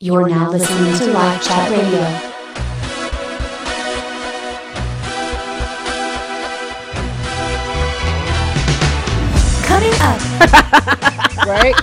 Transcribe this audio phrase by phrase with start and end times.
[0.00, 1.98] You're now listening to Life Chat Radio.
[9.66, 10.20] Coming up,
[11.48, 11.74] right?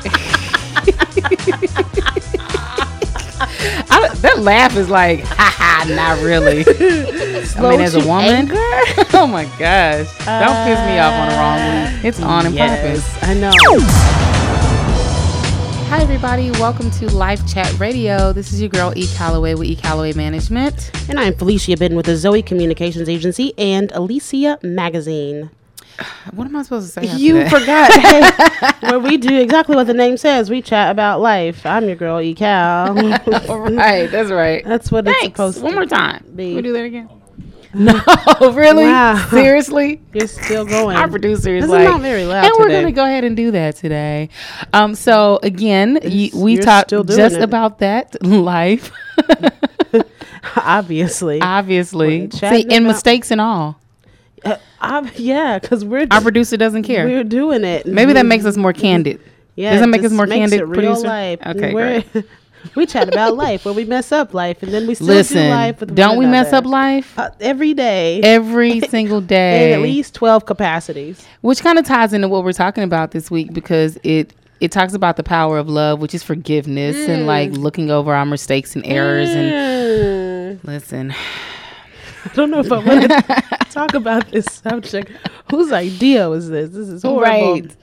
[3.92, 6.64] I, that laugh is like, ha ha, not really.
[7.58, 8.48] I mean, as a woman,
[9.14, 12.06] oh my gosh, don't piss me off on the wrong week.
[12.06, 12.56] It's on purpose.
[12.56, 14.25] Yes, I know.
[15.88, 16.52] Hi, everybody.
[16.52, 18.34] Welcome to Life Chat Radio.
[18.34, 19.08] This is your girl E.
[19.16, 19.76] Calloway with E.
[19.76, 20.92] Calloway Management.
[21.10, 25.50] And I'm Felicia Bin with the Zoe Communications Agency and Alicia Magazine.
[26.34, 27.16] What am I supposed to say?
[27.16, 28.30] You forgot hey,
[28.90, 30.50] where we do exactly what the name says.
[30.50, 31.66] We chat about life.
[31.66, 32.34] I'm your girl, E.
[32.34, 32.94] Cal.
[33.48, 34.66] right, that's right.
[34.66, 36.26] That's what it's supposed One to One more time.
[36.36, 36.56] be.
[36.56, 37.10] We do that again?
[37.78, 38.02] No,
[38.54, 38.86] really?
[38.86, 39.28] Wow.
[39.30, 40.02] Seriously?
[40.14, 40.96] You're still going.
[40.98, 43.36] Our producer is This is like, not very loud and we're gonna go ahead and
[43.36, 44.30] do that today.
[44.74, 47.42] Um, so again, y- we talked just it.
[47.42, 48.92] about that life,
[50.56, 51.42] Obviously.
[51.42, 52.30] obviously.
[52.32, 53.80] See, and about- mistakes and all.
[54.80, 57.06] Uh, yeah, because we're Our producer doesn't care.
[57.06, 57.88] we're doing it.
[57.88, 59.20] Maybe that makes us more candid.
[59.56, 61.08] Yeah, Does that it make us more candid, real producer?
[61.08, 61.40] life.
[61.46, 62.04] Okay, We're-
[62.76, 65.80] we chat about life, where we mess up life, and then we still do life
[65.80, 69.74] with don't we mess up life uh, every day every single in day?
[69.74, 71.26] at least twelve capacities.
[71.42, 74.94] which kind of ties into what we're talking about this week because it it talks
[74.94, 78.86] about the power of love, which is forgiveness and like looking over our mistakes and
[78.86, 79.30] errors.
[79.30, 80.64] And Mm.
[80.64, 81.14] listen,
[82.26, 85.12] I don't know if I want to talk about this subject.
[85.52, 86.72] Whose idea was this?
[86.72, 87.54] This is horrible.
[87.54, 87.76] Right.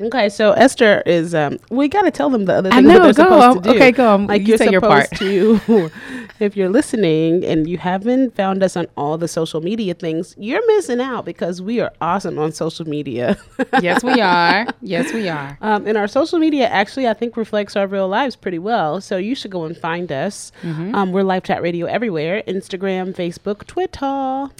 [0.00, 1.34] Okay, so Esther is.
[1.34, 3.62] Um, we got to tell them the other I thing know, that they're go, supposed
[3.64, 3.76] to do.
[3.76, 5.20] okay, go, um, Like you you're say your supposed part.
[5.20, 5.90] to.
[6.40, 10.66] if you're listening and you haven't found us on all the social media things, you're
[10.76, 13.36] missing out because we are awesome on social media.
[13.80, 14.66] yes, we are.
[14.80, 15.56] Yes, we are.
[15.60, 19.00] Um, and our social media actually, I think, reflects our real lives pretty well.
[19.00, 20.50] So you should go and find us.
[20.62, 20.94] Mm-hmm.
[20.94, 23.81] Um, we're Life Chat Radio everywhere Instagram, Facebook, Twitter.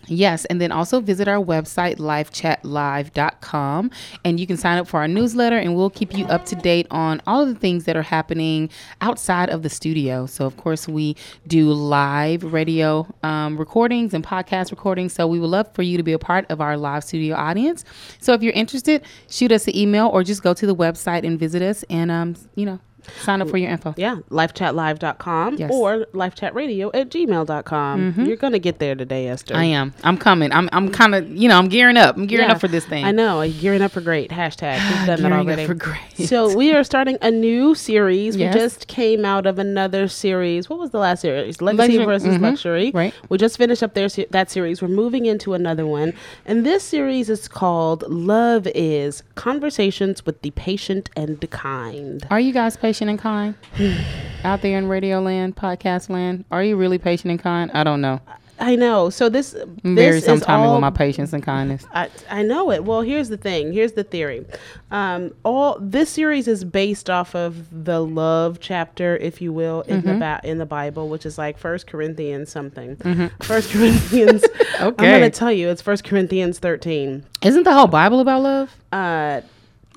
[0.06, 3.90] Yes, and then also visit our website, lifechatlive.com,
[4.24, 6.86] and you can sign up for our newsletter, and we'll keep you up to date
[6.90, 10.26] on all of the things that are happening outside of the studio.
[10.26, 11.16] So, of course, we
[11.46, 15.12] do live radio um, recordings and podcast recordings.
[15.12, 17.84] So, we would love for you to be a part of our live studio audience.
[18.20, 21.38] So, if you're interested, shoot us an email or just go to the website and
[21.38, 22.80] visit us, and um, you know,
[23.20, 23.94] sign up for your info.
[23.96, 25.70] Yeah, lifechatlive.com Yes.
[25.70, 25.72] Mm-hmm.
[25.72, 28.14] or lifechatradio at gmail.com.
[28.26, 29.56] You're going to get there today, Esther.
[29.56, 29.92] I am.
[30.04, 30.52] I'm coming.
[30.52, 30.68] I'm.
[30.72, 31.28] I'm kind of.
[31.30, 31.58] You know.
[31.58, 32.16] I'm gearing up.
[32.16, 33.04] I'm gearing Yeah, up for this thing.
[33.04, 33.48] I know.
[33.48, 34.30] Gearing up for great.
[34.30, 34.74] Hashtag.
[34.88, 35.66] We've done that Gearing up already.
[35.66, 35.98] for great.
[36.28, 38.36] So we are starting a new series.
[38.36, 38.54] Yes.
[38.54, 40.68] We just came out of another series.
[40.70, 41.60] What was the last series?
[41.60, 42.90] Legacy Luxury- versus mhm, Luxury.
[42.94, 43.14] right.
[43.28, 44.80] We just finished up their se- that series.
[44.82, 46.12] We're moving into another one.
[46.46, 52.26] And this series is called Love is Conversations with the Patient and the Kind.
[52.30, 53.54] Are you guys patient and kind
[54.44, 56.44] out there in radio land, podcast land?
[56.50, 57.70] Are you really patient and kind?
[57.72, 58.20] I don't know.
[58.58, 59.10] I know.
[59.10, 61.84] So this, I'm this very is all with my patience and kindness.
[61.92, 62.84] I, I know it.
[62.84, 63.72] Well, here's the thing.
[63.72, 64.46] Here's the theory.
[64.92, 70.02] Um, all this series is based off of the love chapter, if you will, in
[70.02, 70.12] Mm-hmm.
[70.12, 72.94] the ba- in the Bible, which is like First Corinthians something.
[73.42, 74.44] First Corinthians.
[74.80, 74.80] okay.
[74.80, 77.24] I'm gonna tell you, it's First Corinthians 13.
[77.42, 78.76] Isn't the whole Bible about love?
[78.92, 79.40] Uh,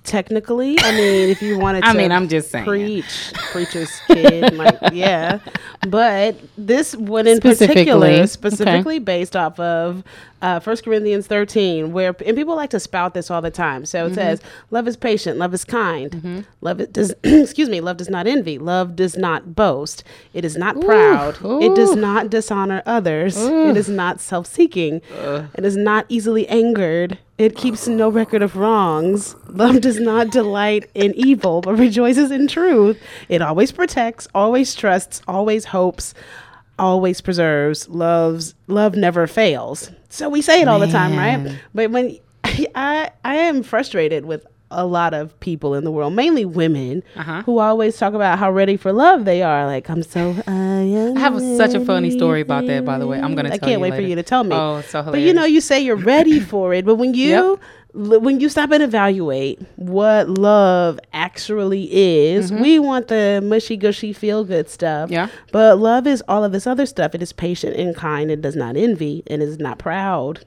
[0.05, 2.65] technically, I mean, if you wanted to, I mean, I'm just saying.
[2.65, 5.39] preach, preacher's kid, like yeah.
[5.87, 8.25] But this one in Specifically, particular, okay.
[8.27, 10.03] specifically based off of
[10.41, 13.85] uh, 1 Corinthians 13, where and people like to spout this all the time.
[13.85, 14.15] So it Mm-hmm.
[14.15, 18.27] says, "Love is patient, love is kind, love it does excuse me, love does not
[18.27, 23.75] envy, love does not boast, it is not proud, it does not dishonor others, it
[23.77, 29.35] is not self-seeking, it is not easily angered." It keeps no record of wrongs.
[29.49, 32.97] Love does not delight in evil, but rejoices in truth.
[33.27, 36.13] It always protects, always trusts, always hopes,
[36.79, 37.89] always preserves.
[37.89, 39.91] Loves love never fails.
[40.09, 41.59] So we say it all the time, right?
[41.73, 46.43] But when I I am frustrated with a lot of people in the world, mainly
[46.45, 47.43] women, Uh-huh.
[47.45, 49.65] who always talk about how ready for love they are.
[49.65, 50.35] Like I'm so.
[50.47, 53.19] I I have such a funny story about that, by the way.
[53.19, 53.51] I'm gonna.
[53.53, 54.55] I can't wait for you to tell me.
[54.55, 55.21] Oh, it's so hilarious.
[55.23, 57.59] But you know, you say you're ready for it, but when you
[57.95, 64.13] l- when you stop and evaluate what love actually is, we want the mushy gushy
[64.13, 65.05] feel good stuff.
[65.05, 65.13] Mm-hmm.
[65.13, 65.27] Yeah.
[65.51, 67.13] But love is all of this other stuff.
[67.15, 68.31] It is patient and kind.
[68.31, 70.43] It does not envy and is not proud.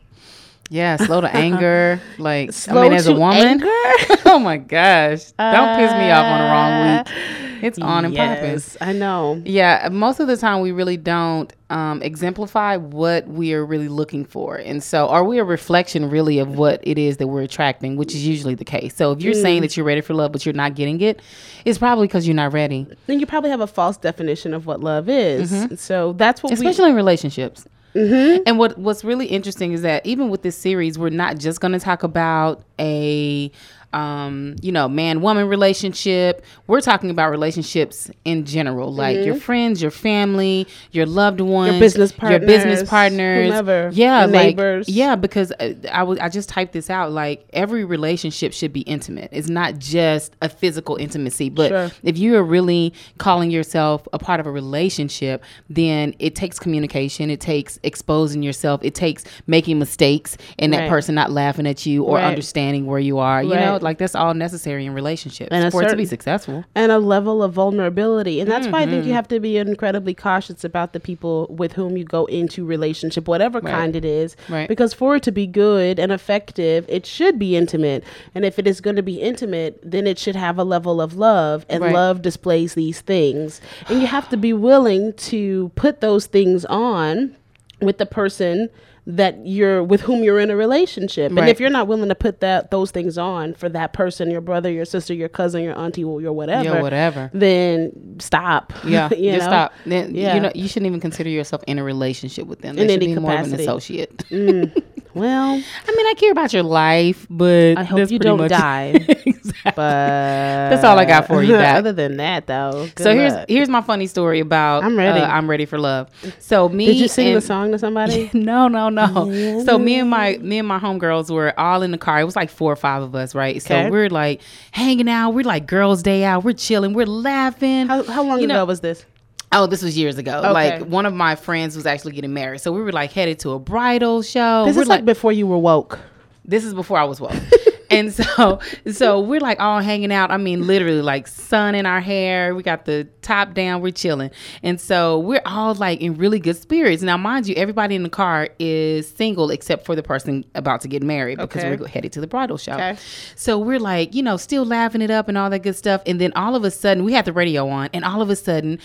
[0.68, 2.00] Yeah, slow to anger.
[2.18, 3.36] Like Slow I mean, as a woman.
[3.36, 3.66] anger?
[4.26, 5.30] oh my gosh!
[5.38, 7.34] Don't piss me off on the wrong week.
[7.60, 8.60] It's on and popping.
[8.80, 9.42] I know.
[9.44, 14.24] Yeah, most of the time we really don't um, exemplify what we are really looking
[14.24, 14.56] for.
[14.56, 18.14] And so, are we a reflection really of what it is that we're attracting, which
[18.14, 18.94] is usually the case.
[18.94, 19.42] So, if you're Mm.
[19.42, 21.20] saying that you're ready for love, but you're not getting it,
[21.64, 24.80] it's probably because you're not ready, Then you probably have a false definition of what
[24.80, 25.66] love is.
[25.80, 26.54] So that's what we.
[26.54, 27.66] especially in relationships.
[27.94, 28.42] Mm-hmm.
[28.46, 31.72] And what what's really interesting is that even with this series, we're not just going
[31.72, 33.50] to talk about a
[33.92, 36.44] um, you know man woman relationship.
[36.66, 42.12] We're talking about relationships in general, like your friends, your family, your loved ones, business
[42.20, 44.88] your business partners, partners, whomever, yeah, your like, neighbors.
[44.88, 45.16] yeah.
[45.16, 47.12] Because uh, I was I just typed this out.
[47.12, 49.30] Like every relationship should be intimate.
[49.32, 51.90] It's not just a physical intimacy, but Sure.
[52.02, 57.30] if you are really calling yourself a part of a relationship, then it takes communication,
[57.30, 62.04] it takes exposing yourself, it takes making mistakes and that person not laughing at you
[62.04, 62.24] or Right.
[62.24, 63.42] understanding where you are.
[63.42, 66.64] You know, Like that's all necessary in relationships And for it to be successful.
[66.74, 68.40] and a level of vulnerability.
[68.40, 69.08] And that's why I think Mm-hmm.
[69.08, 73.28] you have to be incredibly cautious about the people with whom you go into relationship,
[73.28, 73.72] whatever Right.
[73.74, 74.36] kind it is.
[74.48, 74.68] Right.
[74.68, 78.04] Because for it to be good and effective, it should be intimate.
[78.34, 81.16] And if it is going to be intimate, then it should have a level of
[81.16, 81.64] love.
[81.68, 81.92] And Right.
[81.94, 83.60] love displays these things.
[83.88, 87.34] And you have to be willing to put those things on
[87.80, 88.68] with the person
[89.10, 91.30] that you're with whom you're in a relationship.
[91.30, 94.42] And if you're not willing to put that those things on for that person, your
[94.42, 97.30] brother, your sister, your cousin, your auntie, or your whatever, Yeah, whatever.
[97.32, 98.72] then stop.
[98.84, 99.50] Yeah, you just know?
[99.50, 99.72] stop.
[99.86, 100.34] Then Yeah.
[100.34, 102.76] you know you shouldn't even consider yourself in a relationship with them.
[102.76, 103.62] They In should any be more of an capacity.
[103.64, 104.16] associate.
[104.30, 104.82] Mm.
[105.18, 105.50] Well,
[105.86, 108.84] I mean, I care about your life, but I hope you don't die.
[109.26, 109.72] exactly.
[109.76, 111.56] but That's all I got for you.
[111.78, 113.48] Other than that, though, So here's luck.
[113.48, 115.20] here's my funny story about I'm ready.
[115.20, 116.08] uh, I'm ready for love.
[116.38, 118.30] So me Did you sing the song to somebody?
[118.34, 119.62] no, no, no.
[119.64, 122.20] So me and my me and my homegirls were all in the car.
[122.20, 123.56] It was like four or five of us, right?
[123.56, 123.60] Okay.
[123.60, 124.40] So we're like
[124.72, 125.30] hanging out.
[125.30, 126.44] We're like girls' day out.
[126.44, 126.92] We're chilling.
[126.94, 127.86] We're laughing.
[127.88, 129.04] how, how long You ago know- was this?
[129.50, 130.38] Oh, this was years ago.
[130.38, 130.50] Okay.
[130.52, 133.50] Like one of my friends was actually getting married, so we were like headed to
[133.52, 134.64] a bridal show.
[134.66, 135.98] This we're is like before you were woke.
[136.44, 137.32] this is before I was woke.
[137.90, 138.60] and so
[138.92, 140.30] so we're like all hanging out.
[140.30, 142.54] I mean, literally like sun in our hair.
[142.54, 144.30] We got the top down, we're chilling.
[144.62, 147.02] And so we're all like in really good spirits.
[147.02, 150.88] Now, mind you, everybody in the car is single except for the person about to
[150.88, 151.76] get married because Okay.
[151.76, 152.72] we're headed to the bridal show.
[152.72, 152.96] Okay.
[153.34, 156.02] So we're like, you know, still laughing it up and all that good stuff.
[156.04, 158.36] And then all of a sudden, we had the radio on, and all of a
[158.36, 158.78] sudden,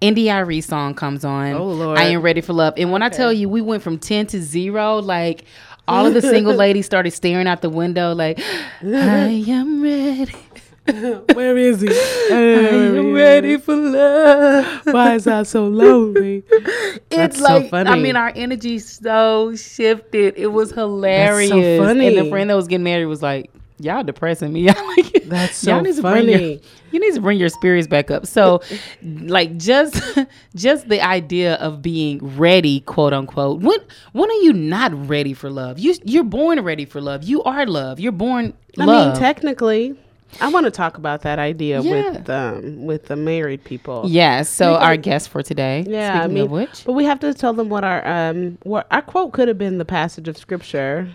[0.00, 1.52] India.Arie song comes on.
[1.52, 1.98] Oh, Lord.
[1.98, 2.74] I am ready for love.
[2.76, 5.44] And when I tell you, we went from 10 to zero, like
[5.86, 8.40] all of the single ladies started staring out the window, like,
[8.82, 10.34] I am ready.
[11.34, 11.88] Where is he?
[11.88, 14.80] I am ready for love.
[14.86, 16.42] Why is that so lonely?
[16.50, 20.34] It's That's so like, I mean, our energy so shifted.
[20.36, 21.52] It was hilarious.
[21.52, 22.14] And funny.
[22.14, 23.50] the friend that was getting married was like,
[23.80, 24.68] Y'all depressing me.
[24.96, 28.10] Like, That's so y'all need to bring your- you need to bring your spirits back
[28.10, 28.26] up.
[28.26, 28.60] So,
[29.02, 30.00] like, just
[30.54, 33.60] just the idea of being ready, quote unquote.
[33.62, 33.78] When
[34.12, 35.78] when are you not ready for love?
[35.78, 37.22] You you're born ready for love.
[37.22, 38.00] You are love.
[38.00, 39.12] You're born I love.
[39.12, 39.96] mean, technically,
[40.40, 42.10] I want to talk about that idea Yeah.
[42.10, 44.02] with um with the married people.
[44.06, 44.48] Yes.
[44.48, 45.84] So our guest for today.
[45.88, 48.58] Yeah, Speaking I mean, of which, but we have to tell them what our um
[48.64, 51.08] what our quote could have been the passage of scripture.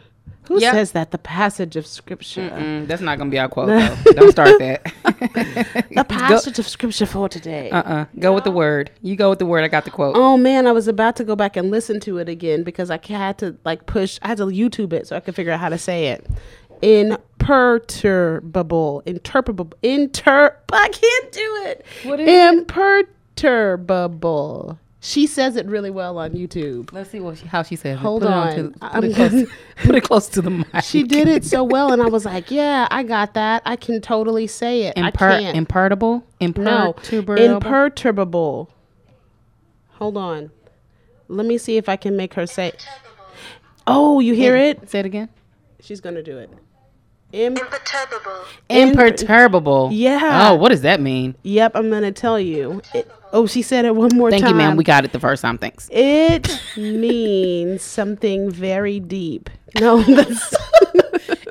[0.47, 0.71] Who Yeah.
[0.71, 2.49] says that the passage of scripture?
[2.49, 3.67] Mm, that's not gonna be our quote.
[3.69, 3.95] though.
[4.13, 4.93] Don't start that.
[5.95, 7.69] The passage of scripture for today.
[7.71, 8.91] Uh uh Go with the word.
[9.01, 9.63] You go with the word.
[9.63, 10.15] I got the quote.
[10.17, 12.99] Oh man, I was about to go back and listen to it again because I
[13.07, 14.19] had to like push.
[14.21, 16.25] I had to YouTube it so I could figure out how to say it.
[16.81, 20.55] Imperturbable, interpretable, inter.
[20.73, 21.85] I can't do it.
[22.03, 22.67] What is it?
[25.05, 25.21] Imperturbable.
[25.21, 26.91] She says it really well on YouTube.
[26.91, 28.29] Let's see what she, how she says Hold it.
[28.29, 28.75] Hold on.
[28.81, 29.45] On to, put, it close,
[29.83, 30.67] put it close to the mic.
[30.83, 33.61] She did it so well, and I was like, "Yeah, I got that.
[33.65, 34.97] I can totally say it.
[34.97, 36.23] I Imper- can't." imperturbable.
[36.41, 37.35] No, Imperturbable.
[37.37, 38.69] imperturbable.
[39.93, 40.51] Hold on.
[41.27, 42.73] Let me see if I can make her say.
[43.87, 44.89] Oh, you hear it?
[44.89, 45.29] Say it again.
[45.79, 46.49] She's gonna do it.
[47.35, 48.45] Im- Imperturbable.
[48.69, 49.89] Imperturbable.
[49.91, 50.49] Yeah.
[50.49, 51.35] Oh, what does that mean?
[51.43, 52.81] yep, I'm gonna tell you.
[52.93, 54.53] It- oh, she said it one more Thank time.
[54.53, 54.77] Thank you, ma'am.
[54.77, 55.57] We got it the first time.
[55.57, 55.89] Thanks.
[55.91, 59.49] It means something very deep.
[59.81, 60.55] No, that's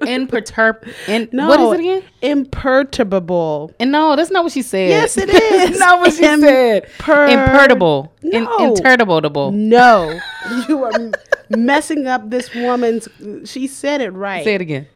[0.07, 0.87] Imperturb.
[1.09, 1.49] In, no.
[1.49, 2.03] What is it again?
[2.23, 3.73] Imperturbable.
[3.81, 4.89] And no, that's not what she said.
[4.91, 5.27] Yes, it
[5.67, 6.85] That's not what she said.
[6.99, 8.13] Imper- Imperturbable.
[8.23, 8.59] In, No.
[8.75, 9.53] interturbable.
[9.53, 10.19] No,
[10.69, 10.93] you are
[11.51, 13.09] messing up this woman's.
[13.45, 14.45] She said it right.
[14.45, 14.87] Say it again.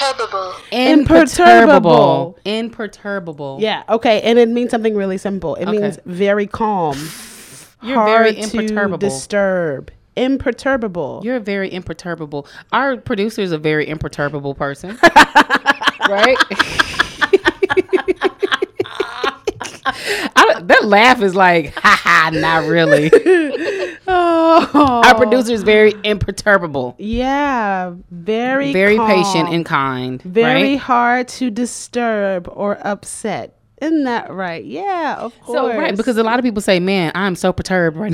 [0.00, 0.54] Imperturbable.
[0.72, 2.38] Imperturbable.
[2.44, 3.58] Imperturbable.
[3.60, 3.82] Yeah.
[3.88, 5.54] Okay, and it means something really simple.
[5.56, 5.78] It Okay.
[5.78, 6.96] means very calm.
[7.82, 8.98] You're hard very to imperturbable.
[8.98, 9.90] disturb.
[10.16, 11.20] Imperturbable.
[11.24, 12.46] You're very imperturbable.
[12.72, 14.98] Our producer is a very imperturbable person.
[16.08, 16.36] right?
[19.86, 23.10] I, that laugh is like, ha ha, not really.
[24.06, 30.20] Oh, Our producer is very imperturbable, Yeah, very very patient and kind.
[30.22, 30.78] very right?
[30.78, 33.56] hard to disturb or upset.
[33.80, 34.62] Isn't that right?
[34.64, 35.56] Yeah, of course.
[35.58, 38.12] So right, because a lot of people say, "Man, I'm so perturbed right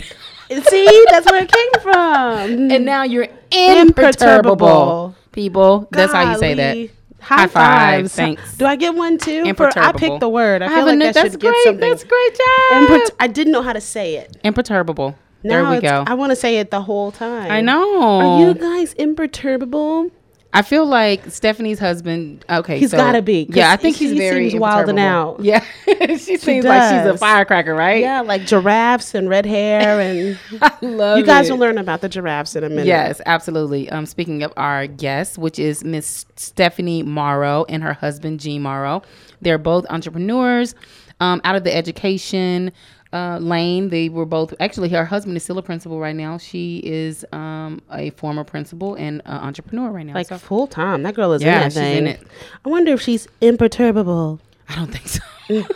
[0.50, 2.70] now," see, that's where it came from.
[2.70, 3.80] and now you're Imperturbable.
[3.80, 5.14] imperturbable.
[5.32, 6.76] People, that's how you say that.
[7.20, 8.14] High, High five, fives.
[8.14, 8.56] thanks.
[8.56, 9.52] Do I get one too?
[9.54, 10.62] For, I picked the word.
[10.62, 11.88] I, I feel like I that's should get something.
[11.88, 12.82] That's a great job.
[12.82, 14.36] Impert- I didn't know how to say it.
[14.42, 15.16] imperturbable.
[15.42, 16.04] There we go.
[16.06, 17.50] I want to say it the whole time.
[17.50, 18.20] I know.
[18.20, 20.10] Are you guys imperturbable?
[20.52, 22.45] I feel like Stephanie's husband.
[22.50, 23.47] Okay, He's so- gotta be.
[23.50, 25.38] Yeah, I think he's he very seems wilding out.
[25.45, 28.00] Yeah, she seems like she's a firecracker, right?
[28.00, 31.52] Yeah, like giraffes and red hair, and I love you guys it.
[31.52, 32.87] will learn about the giraffes in a minute.
[32.87, 33.88] Yes, absolutely.
[33.90, 39.02] Um, speaking of our guest, which is Miss Stephanie Morrow and her husband Gene Morrow,
[39.40, 40.75] they're both entrepreneurs.
[41.23, 42.73] Um, out of the education
[43.12, 44.88] uh, lane, they were both actually.
[44.90, 46.38] Her husband is still a principal right now.
[46.38, 50.14] She is um, a former principal and uh, entrepreneur right now.
[50.14, 51.02] like So, full time.
[51.02, 51.96] That girl is Yeah, in that she's thing.
[51.98, 52.22] in it.
[52.64, 54.38] I wonder if she's imperturbable.
[54.68, 55.20] I don't think so.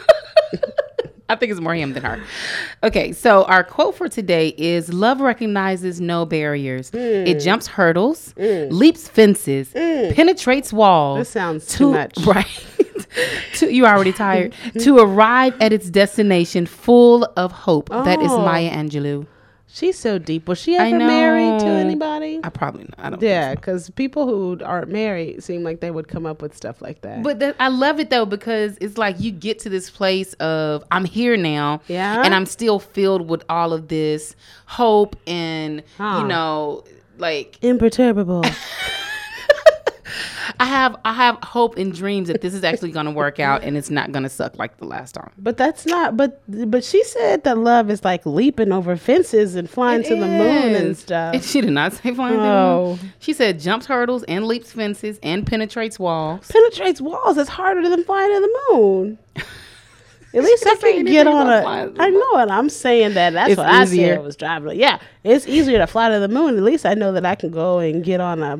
[1.28, 2.22] I think it's more him than her.
[2.82, 6.90] Okay, so our quote for today is Love recognizes no barriers.
[6.90, 6.98] Hmm.
[6.98, 11.20] It jumps hurdles, leaps fences, penetrates walls.
[11.20, 12.12] This sounds too much.
[12.26, 12.66] Right.
[13.54, 14.54] to, you already tired.
[14.80, 17.88] to arrive at its destination full of hope.
[17.90, 18.44] That is Oh.
[18.44, 19.26] Maya Angelou.
[19.66, 20.46] She's so deep.
[20.46, 22.38] Was she ever married to anybody?
[22.44, 23.60] I probably I don't Yeah, think so.
[23.60, 27.24] because people who aren't married seem like they would come up with stuff like that.
[27.24, 31.04] But I love it though because it's like you get to this place of I'm
[31.04, 32.22] here now, Yeah.
[32.24, 34.36] and I'm still filled with all of this
[34.66, 36.18] hope and Huh.
[36.20, 36.84] you know,
[37.18, 38.44] like imperturbable.
[40.60, 43.62] I have I have hope and dreams that this is actually going to work out
[43.62, 45.30] and it's not going to suck like the last time.
[45.38, 46.16] but that's not.
[46.16, 50.26] But but she said that love is like leaping over fences and flying to the
[50.26, 51.34] moon and stuff.
[51.34, 52.98] And she did not say flying to the Oh.
[53.00, 53.12] moon.
[53.20, 56.46] She said jumps hurdles and leaps fences and penetrates walls.
[56.50, 57.36] Penetrates walls.
[57.38, 59.18] It's harder than flying to the moon.
[60.34, 61.62] At least I can get on a.
[61.62, 62.50] flying to the I know it.
[62.50, 63.34] I'm saying that.
[63.34, 64.16] That's It's what I easier.
[64.16, 64.24] said.
[64.24, 64.78] Was driving.
[64.78, 66.56] Yeah, it's easier to fly to the moon.
[66.56, 68.58] At least I know that I can go and get on a,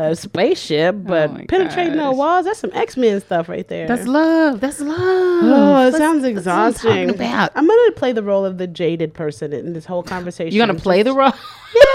[0.00, 0.94] a spaceship.
[0.94, 2.16] Oh but Oh penetrating no gosh.
[2.18, 2.44] walls.
[2.46, 3.88] That's some X Men stuff right there.
[3.88, 4.60] That's love.
[4.60, 4.96] That's love.
[4.96, 7.10] Oh, it That's- sounds exhausting.
[7.10, 7.50] about.
[7.56, 10.54] I'm gonna play the role of the jaded person in this whole conversation.
[10.54, 11.32] You're gonna play the role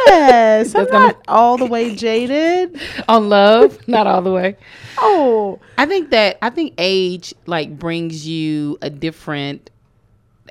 [0.07, 2.79] Yes, I'm gonna- not all the way jaded.
[3.07, 4.57] on love, not all the way.
[4.97, 9.69] Oh, I think that I think age like brings you a different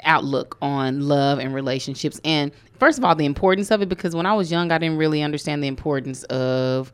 [0.04, 2.21] outlook on love and relationships.
[2.25, 4.97] And first of all, the importance of it because when I was young, I didn't
[4.97, 6.92] really understand the importance of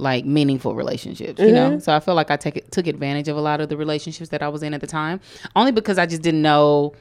[0.00, 1.78] like meaningful relationships, you know.
[1.78, 4.42] So I feel like I take took advantage of a lot of the relationships that
[4.42, 5.20] I was in at the time,
[5.54, 6.94] only because I just didn't know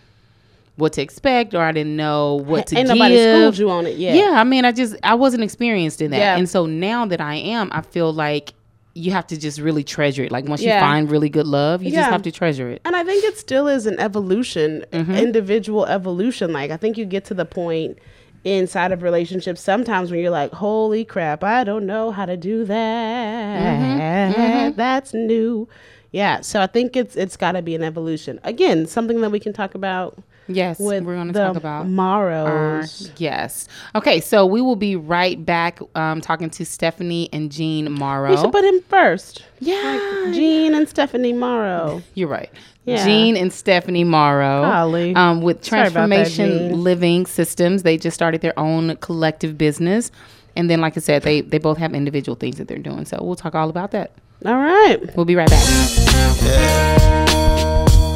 [0.75, 2.97] what to expect or I didn't know what to ain't give.
[2.97, 4.15] nobody schooled you on it yet.
[4.15, 6.37] Yeah, I mean, I just I wasn't experienced in that, Yeah.
[6.37, 8.53] and so now that I am, I feel like
[8.95, 10.31] you have to just really treasure it.
[10.31, 10.75] Like once Yeah.
[10.75, 11.99] you find really good love, you Yeah.
[12.01, 12.81] just have to treasure it.
[12.85, 15.13] And I think it still is an evolution, Mm-hmm.
[15.13, 16.51] individual evolution.
[16.51, 17.97] Like I think you get to the point
[18.43, 22.65] inside of relationships sometimes when you're like, "Holy crap, I don't know how to do
[22.65, 24.35] that.
[24.35, 24.75] Mm-hmm.
[24.75, 25.67] That's new."
[26.11, 28.39] Yeah, so I think it's it's got to be an evolution.
[28.43, 30.17] Again, something that we can talk about
[30.49, 32.83] Yes, with we're going to talk about our
[33.17, 33.67] yes.
[33.95, 38.31] Okay, so we will be right back um, talking to Stephanie and Gene Morrow.
[38.31, 39.45] We should put him first.
[39.59, 42.01] yeah, Gene and Stephanie Morrow.
[42.15, 42.49] You're right.
[42.85, 43.05] Yeah.
[43.05, 44.63] Gene and Stephanie Morrow.
[44.63, 45.15] Golly.
[45.15, 47.83] Um, with Sorry about that, Transformation Living Systems.
[47.83, 50.11] They just started their own collective business.
[50.55, 53.05] And then, like I said, they, they both have individual things that they're doing.
[53.05, 54.11] So we'll talk all about that.
[54.45, 55.15] All right.
[55.15, 55.63] We'll be right back.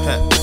[0.05, 0.42] Guess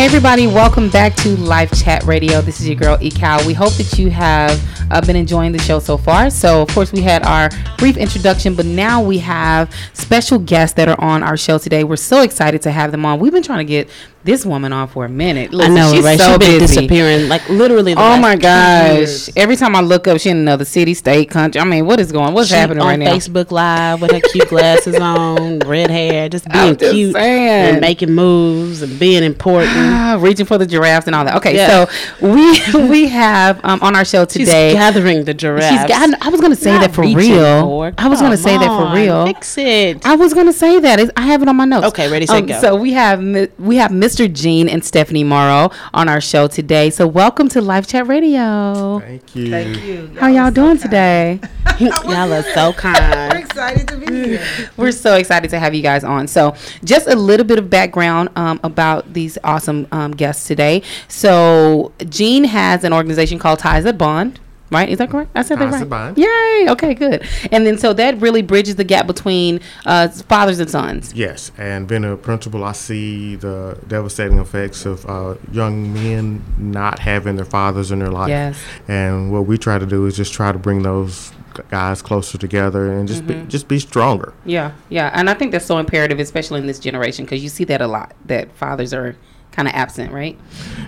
[0.00, 2.40] Hey everybody, welcome back to Life Chat Radio.
[2.40, 3.44] This is your girl Ecal.
[3.46, 4.58] We hope that you have
[4.90, 6.30] uh, been enjoying the show so far.
[6.30, 10.88] So, of course, we had our brief introduction, but now we have special guests that
[10.88, 11.84] are on our show today.
[11.84, 13.20] We're so excited to have them on.
[13.20, 13.90] We've been trying to get
[14.24, 15.52] this woman on for a minute.
[15.52, 16.18] Listen, I know, she's right?
[16.18, 16.74] so She's been busy.
[16.80, 17.94] disappearing, like literally.
[17.94, 19.28] The Oh my gosh!
[19.36, 21.60] Every time I look up, she in another city, state, country.
[21.60, 22.34] I mean, what is going?
[22.34, 23.14] What's She happening on right now?
[23.14, 27.72] Facebook Live with her cute glasses on, red hair, just being just cute saying.
[27.74, 29.72] and making moves and being important.
[29.74, 31.36] Ah, reaching for the giraffes and all that.
[31.36, 31.86] Okay, Yeah.
[31.86, 34.72] so we we have um, on our show She's today.
[34.74, 35.90] gathering the giraffes.
[35.90, 36.16] She's.
[36.20, 37.92] I was gonna say Not that for real.
[37.98, 39.26] I was gonna say that for real.
[39.26, 40.04] Fix it.
[40.06, 41.10] I was gonna say that.
[41.16, 41.84] I have it on my notes.
[41.84, 42.60] Um, Okay, ready, set, go.
[42.60, 43.20] So we have
[43.58, 44.32] we have Mr.
[44.32, 46.90] Gene and Stephanie Morrow on our show today.
[46.90, 48.98] So welcome to Life Chat Radio.
[48.98, 49.50] Thank you.
[49.50, 50.10] Thank you.
[50.18, 51.38] How y'all doing today?
[51.78, 52.98] Y'all are so kind.
[53.10, 53.38] We're kind.
[53.44, 54.70] excited to be here.
[54.76, 56.26] We're so excited to have you guys on.
[56.26, 60.82] So, just a little bit of background um, about these awesome um, guests today.
[61.06, 64.40] So, Gene has an organization called Ties That Bond.
[64.70, 64.88] Right?
[64.88, 65.30] Is that correct?
[65.34, 66.16] I said That right.
[66.16, 66.70] Yay!
[66.70, 67.26] Okay, good.
[67.50, 71.12] And then so that really bridges the gap between uh, fathers and sons.
[71.12, 77.00] Yes, and being a principal, I see the devastating effects of uh, young men not
[77.00, 78.28] having their fathers in their life.
[78.28, 78.60] Yes.
[78.86, 81.32] And what we try to do is just try to bring those
[81.68, 83.42] guys closer together and just Mm-hmm.
[83.42, 84.32] be, just be stronger.
[84.44, 87.64] Yeah, yeah, and I think that's so imperative, especially in this generation, because you see
[87.64, 88.14] that a lot.
[88.26, 89.16] That fathers are
[89.52, 90.38] kind of absent, right?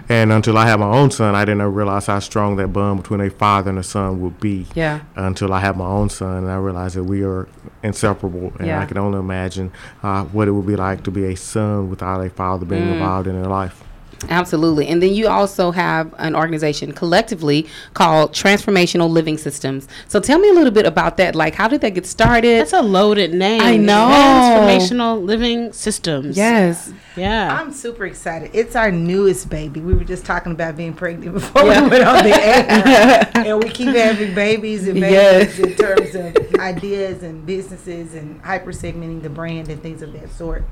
[0.09, 3.21] And until I had my own son, I didn't realize how strong that bond between
[3.21, 4.67] a father and a son would be.
[4.75, 5.01] Yeah.
[5.17, 7.49] Until I had my own son, and I realized that we are
[7.83, 8.81] inseparable, and Yeah.
[8.81, 9.73] I can only imagine
[10.03, 12.93] uh, what it would be like to be a son without a father being Mm.
[12.95, 13.83] involved in their life.
[14.29, 14.87] Absolutely.
[14.89, 19.89] And then you also have an organization collectively called Transformational Living Systems.
[20.09, 21.35] So tell me a little bit about that.
[21.35, 22.61] Like, how did that get started?
[22.61, 23.61] That's a loaded name.
[23.63, 24.09] I know.
[24.09, 26.37] Transformational living systems.
[26.37, 26.93] yes.
[27.15, 27.61] Yeah.
[27.61, 28.53] I'm super excited.
[28.55, 29.81] It's our newest baby.
[29.81, 33.31] We were just talking about being pregnant before we went on the air.
[33.35, 35.59] and we keep having babies and babies Yes.
[35.59, 40.31] in terms of ideas and businesses and hyper segmenting the brand and things of that
[40.31, 40.65] sort.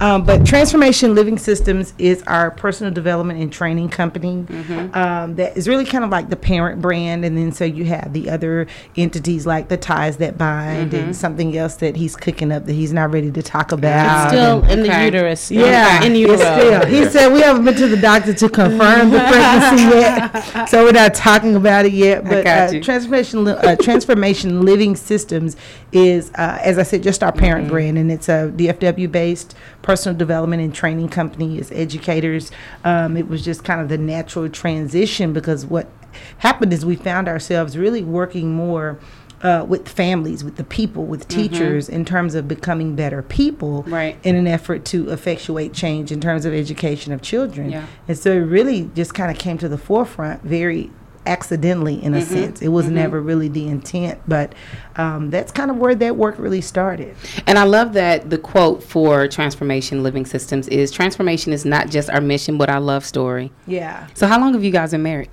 [0.00, 4.46] Um, but Transformation Living Systems is our personal development and training company
[4.94, 7.24] um, that is really kind of like the parent brand.
[7.24, 11.56] And then so you have the other entities like the ties that bind and something
[11.56, 14.24] else that he's cooking up that he's not ready to talk about.
[14.24, 15.04] It's still in the Okay.
[15.06, 15.50] uterus.
[15.50, 16.36] Yeah, In it's utero.
[16.36, 16.86] still.
[16.86, 20.92] He said we haven't been to the doctor to confirm the pregnancy yet, so we're
[20.92, 22.24] not talking about it yet.
[22.24, 25.56] But uh, transformation, uh, transformation living systems
[25.92, 30.16] is, uh, as I said, just our parent brand, and it's a DFW based personal
[30.16, 31.58] development and training company.
[31.58, 32.50] It's educators.
[32.84, 35.88] Um, it was just kind of the natural transition because what
[36.38, 38.98] happened is we found ourselves really working more
[39.42, 44.16] uh, with families, with the people, with teachers, in terms of becoming better people, Right.
[44.22, 47.70] in an effort to effectuate change in terms of education of children.
[47.70, 47.86] Yeah.
[48.06, 50.92] And so it really just kind of came to the forefront very
[51.26, 52.62] accidentally in a sense.
[52.62, 54.54] It was never really the intent, but
[54.96, 57.16] um, that's kind of where that work really started.
[57.46, 62.10] And I love that the quote for Transformation Living Systems is transformation is not just
[62.10, 63.52] our mission, but our love story.
[63.66, 64.08] Yeah.
[64.14, 65.30] So, how long have you guys been married?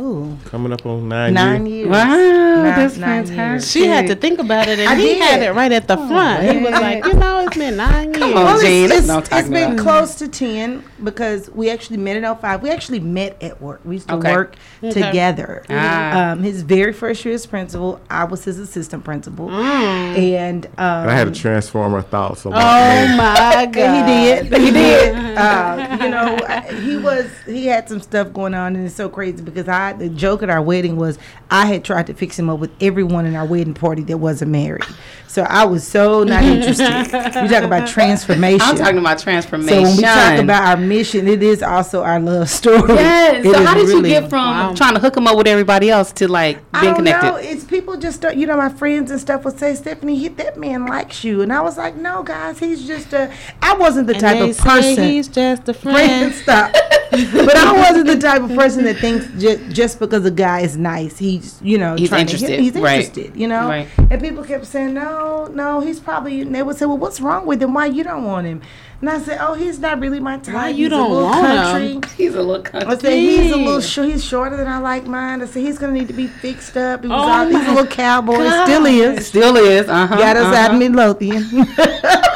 [0.00, 1.76] Oh, Coming up on nine, nine years.
[1.78, 1.88] years.
[1.90, 3.28] Wow, Nine- that's nine years.
[3.30, 3.70] fantastic.
[3.82, 5.22] She had to think about it, and I he did.
[5.22, 6.48] had it right at the front.
[6.48, 8.18] He was like, you know, it's been nine years.
[8.18, 8.44] Come on.
[8.44, 9.82] Well, Gene, it's, that's it's, what I'm been about.
[9.82, 12.62] close to 10 because we actually met at 05.
[12.62, 13.80] We actually met at work.
[13.84, 14.32] We used to Okay.
[14.32, 15.64] work together.
[15.68, 16.30] Ah.
[16.32, 19.48] Um, his very first year as principal, I was his assistant principal.
[19.48, 20.18] Mm.
[20.18, 23.16] And um, And I had to transform her thoughts about Oh me.
[23.16, 24.62] my god, he did.
[24.62, 25.28] He did.
[25.38, 27.26] Uh, you know, I- he was.
[27.46, 29.87] He had some stuff going on, and it's so crazy because I.
[29.92, 31.18] The joke at our wedding was
[31.50, 34.50] I had tried to fix him up with everyone in our wedding party that wasn't
[34.50, 34.84] married.
[35.26, 37.42] So I was so not interested.
[37.42, 38.60] we talk about transformation.
[38.62, 39.74] I'm talking about transformation.
[39.76, 42.94] so when we talk about our mission, it is also our love story.
[42.94, 43.44] Yes.
[43.44, 46.12] It So, how did you get from trying to hook him up with everybody else
[46.12, 47.26] to like being connected?
[47.28, 47.36] know.
[47.36, 50.86] It's people just you know, my friends and stuff would say, Stephanie, he, that man
[50.86, 51.42] likes you.
[51.42, 54.50] And I was like, no, guys, he's just a, I wasn't the And type they
[54.50, 55.04] of say person.
[55.04, 56.34] he's just a Friend, friend.
[56.34, 56.74] stop.
[57.32, 60.76] but I wasn't the type of person that thinks just, just because a guy is
[60.76, 63.04] nice, he's, you know, He's trying to interested, hit- he's right.
[63.06, 63.68] interested, you know?
[63.68, 63.88] Right.
[64.10, 67.46] And people kept saying, no, no, he's probably, and they would say, well, what's wrong
[67.46, 67.74] with him?
[67.74, 68.60] Why you don't want him?
[69.00, 70.54] And I said, oh, he's not really my type.
[70.56, 71.92] Why you He's a don't little want country.
[71.92, 72.02] him?
[72.16, 72.80] He's a little country.
[72.80, 73.10] I country.
[73.10, 73.88] said he's a little Dang.
[73.88, 74.08] short.
[74.08, 75.40] He's shorter than I like mine.
[75.40, 77.02] I said he's gonna need to be fixed up.
[77.02, 78.48] He was Oh all, he's a my little cowboy.
[78.64, 79.26] Still is.
[79.28, 79.88] Still is.
[79.88, 80.16] Uh huh.
[80.16, 81.44] Got us out in Midlothian.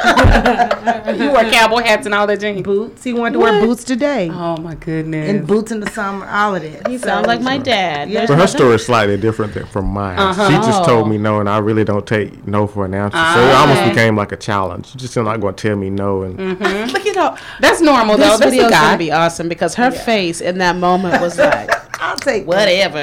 [0.03, 2.63] You wear cowboy hats and all that, Jane.
[2.63, 3.03] boots.
[3.03, 4.29] He wanted to wear boots today.
[4.31, 5.29] Oh my goodness.
[5.29, 6.25] And boots in the summer.
[6.27, 6.87] All of that.
[6.87, 8.09] He sounds like my dad.
[8.09, 8.25] Yeah.
[8.25, 10.17] But her story is slightly different than from mine.
[10.19, 10.47] Uh-huh.
[10.49, 10.85] She just Oh.
[10.85, 13.15] told me no, and I really don't take no for an answer.
[13.17, 13.61] So it Ah.
[13.61, 14.91] almost became like a challenge.
[14.91, 16.23] She just not going to tell me no.
[16.23, 18.37] And Look at how That's normal though.
[18.37, 21.69] this video is gonna be awesome because her face in that moment was like,
[22.03, 22.97] I'll take whatever.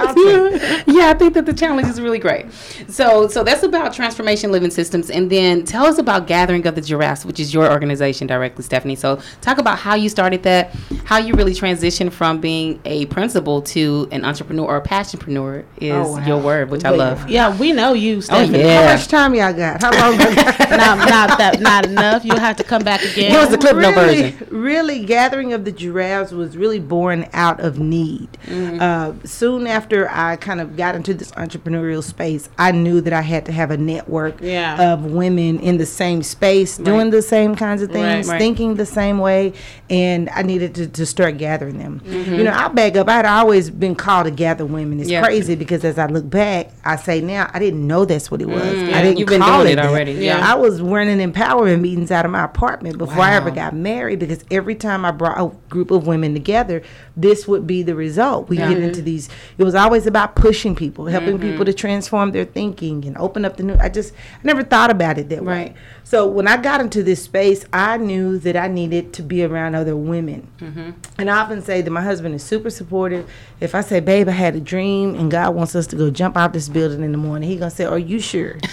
[0.00, 2.46] I'll take yeah, I think that the challenge is really great.
[2.88, 6.80] So, so that's about transformation living systems, and then tell us about Gathering of the
[6.80, 8.96] Giraffes, which is your organization directly, Stephanie.
[8.96, 13.62] So, talk about how you started that, how you really transitioned from being a principal
[13.62, 16.26] to an entrepreneur or a passionpreneur is Oh, wow.
[16.26, 17.30] your word, which I Well, love.
[17.30, 18.58] Yeah, we know you, oh, Stephanie.
[18.58, 18.86] yeah.
[18.88, 19.80] How much time y'all got?
[19.82, 20.20] How long?
[20.20, 20.70] I got?
[20.70, 22.24] not, not that, not enough.
[22.24, 23.30] You'll have to come back again.
[23.30, 24.48] Give us the clip note really, version.
[24.50, 28.15] really, gathering of the giraffes was really born out of need.
[28.46, 28.78] Mm-hmm.
[28.80, 33.20] Uh, soon after I kind of got into this entrepreneurial space, I knew that I
[33.22, 34.92] had to have a network Yeah.
[34.92, 38.38] of women in the same space, doing the same kinds of things, Right.
[38.38, 39.52] thinking the same way,
[39.90, 42.00] and I needed to, to start gathering them.
[42.04, 42.34] Mm-hmm.
[42.34, 43.08] You know, I'll back up.
[43.08, 45.00] I had always been called to gather women.
[45.00, 45.22] It's Yeah.
[45.22, 48.48] crazy because as I look back, I say now I didn't know that's what it
[48.48, 48.62] was.
[48.62, 48.98] Mm, yeah.
[48.98, 49.86] I didn't You've been call doing it that.
[49.86, 50.40] already, yeah.
[50.42, 54.44] I was running empowerment meetings out of my apartment before I ever got married because
[54.50, 56.82] every time I brought a group of women together,
[57.16, 58.48] this would be the result.
[58.48, 59.28] We get into these.
[59.58, 61.50] It was always about pushing people, helping Mm-hmm.
[61.50, 63.76] people to transform their thinking and open up the new.
[63.86, 65.54] I just I never thought about it that way.
[65.62, 65.76] Right.
[66.04, 69.74] So when I got into this space, I knew that I needed to be around
[69.74, 70.46] other women.
[70.60, 70.90] Mm-hmm.
[71.18, 73.28] And I often say that my husband is super supportive.
[73.60, 76.36] If I say, "Babe, I had a dream and God wants us to go jump
[76.36, 78.56] out this building in the morning," he gonna say, "Are you sure?"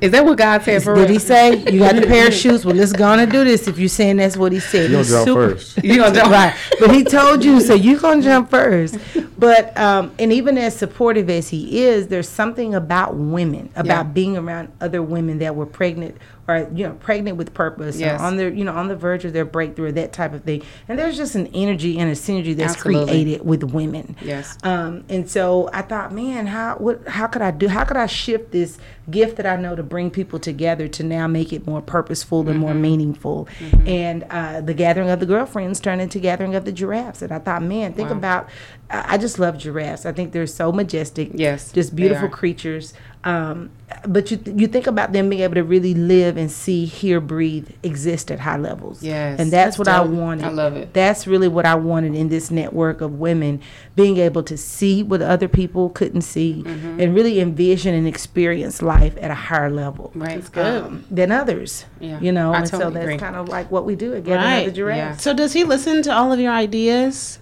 [0.00, 1.12] Is that what God said for Did real?
[1.14, 2.64] he say you got the parachutes?
[2.64, 3.66] Well, let's go on and do this.
[3.66, 5.82] If you're saying that's what he said, you don't He's jump super- first.
[5.82, 6.54] You gonna jump right?
[6.78, 8.98] But he told you, so you gonna jump first.
[9.42, 14.12] But um, and even as supportive as he is, there's something about women, about Yeah.
[14.12, 16.16] being around other women that were pregnant
[16.48, 18.20] or you know pregnant with purpose, Yes.
[18.20, 20.62] on their you know on the verge of their breakthrough, that type of thing.
[20.88, 23.06] And there's just an energy and a synergy that's Absolutely.
[23.12, 24.16] created with women.
[24.20, 24.58] Yes.
[24.64, 27.68] Um, and so I thought, man, how what how could I do?
[27.68, 28.78] How could I shift this
[29.10, 32.58] gift that I know to bring people together to now make it more purposeful and
[32.58, 33.48] more meaningful?
[33.86, 37.22] And uh, the gathering of the girlfriends turned into gathering of the giraffes.
[37.22, 38.16] And I thought, man, think Wow.
[38.16, 38.48] about.
[38.90, 40.04] I just love giraffes.
[40.04, 41.30] I think they're so majestic.
[41.34, 42.92] Yes, just beautiful creatures.
[43.24, 43.70] Um,
[44.08, 47.68] but you you think about them being able to really live and see, hear, breathe,
[47.84, 49.00] exist at high levels.
[49.02, 50.46] Yes, and that's, that's what I wanted.
[50.46, 50.92] I love it.
[50.92, 53.60] That's really what I wanted in this network of women
[53.94, 57.00] being able to see what other people couldn't see Mm-hmm.
[57.00, 60.38] and really envision and experience life at a higher level Right.
[60.38, 61.84] It's um, than others.
[62.00, 63.18] Yeah, You know, I and so that's agree.
[63.18, 65.22] kind of like what we do at Gathering Right, of the Giraffes.
[65.22, 67.38] So does he listen to all of your ideas?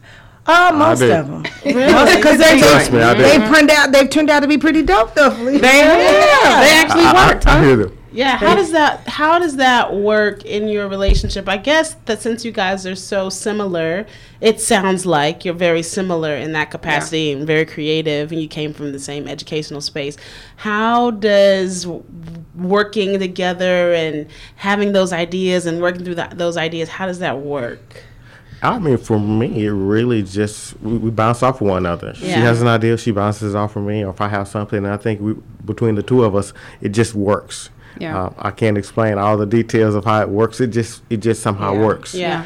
[0.51, 1.43] Uh, most of them.
[1.63, 3.55] Because they, Trust me, I they did.
[3.55, 5.31] turned out, they've turned out to be pretty dope, though.
[5.31, 7.47] They, yeah, they actually I, I- worked.
[7.47, 7.63] I huh?
[7.63, 7.97] hear them.
[8.13, 11.49] Yeah, how does that how does that work in your relationship?
[11.49, 14.05] I guess that since you guys are so similar,
[14.41, 18.75] it sounds like you're very similar in that capacity and very creative and you came
[18.75, 20.17] from the same educational space.
[20.57, 21.87] How does
[22.57, 27.39] working together and having those ideas and working through that, those ideas, how does that
[27.39, 28.03] work?
[28.63, 32.15] I mean, for me, it really just we, we bounce off one another.
[32.15, 34.89] She has an idea, she bounces off of me, or if I have something, and
[34.89, 37.71] I think we, between the two of us, it just works.
[37.99, 38.25] Yeah.
[38.25, 40.61] Uh, I can't explain all the details of how it works.
[40.61, 41.81] It just it just somehow Yeah.
[41.87, 42.15] works.
[42.15, 42.45] Yeah.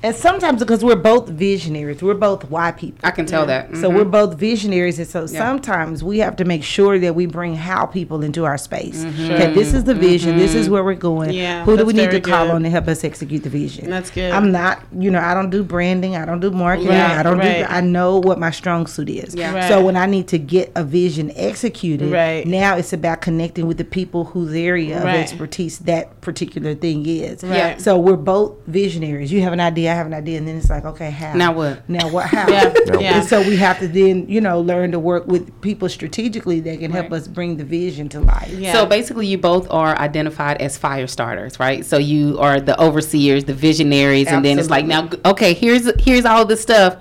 [0.00, 3.00] And sometimes because we're both visionaries, we're both Y people.
[3.02, 3.74] I can tell that.
[3.76, 3.96] So Mhm.
[3.96, 5.26] we're both visionaries, and so Yeah.
[5.38, 9.04] sometimes we have to make sure that we bring how people into our space.
[9.04, 9.32] Mm-hmm.
[9.32, 10.38] Okay, this is the vision.
[10.38, 11.32] This is where we're going.
[11.32, 12.54] Yeah, Who do we need very to call good.
[12.54, 13.90] on to help us execute the vision?
[13.90, 14.30] That's good.
[14.30, 16.14] I'm not, you know, I don't do branding.
[16.16, 16.90] I don't do marketing.
[16.90, 17.66] Right, I don't right.
[17.68, 17.74] do.
[17.74, 19.34] I know what my strong suit is.
[19.34, 19.52] Yeah.
[19.52, 19.64] Right.
[19.68, 22.46] So when I need to get a vision executed, Right.
[22.46, 25.14] now it's about connecting with the people whose area Right.
[25.16, 27.42] of expertise that particular thing is.
[27.42, 27.80] Right.
[27.80, 29.32] So we're both visionaries.
[29.32, 29.87] You have an idea.
[29.92, 31.34] I have an idea, and then it's like, okay, how?
[31.34, 31.88] Now what?
[31.88, 32.26] Now what?
[32.26, 32.48] How?
[32.48, 32.74] Yeah.
[32.98, 33.20] Yeah.
[33.20, 36.80] And so we have to then, you know, learn to work with people strategically that
[36.80, 37.20] can help Right.
[37.20, 38.50] us bring the vision to life.
[38.50, 38.72] Yeah.
[38.72, 41.84] So basically, you both are identified as fire starters, right?
[41.86, 46.24] So you are the overseers, the visionaries, and then it's like, now, okay, here's here's
[46.24, 46.96] all the stuff.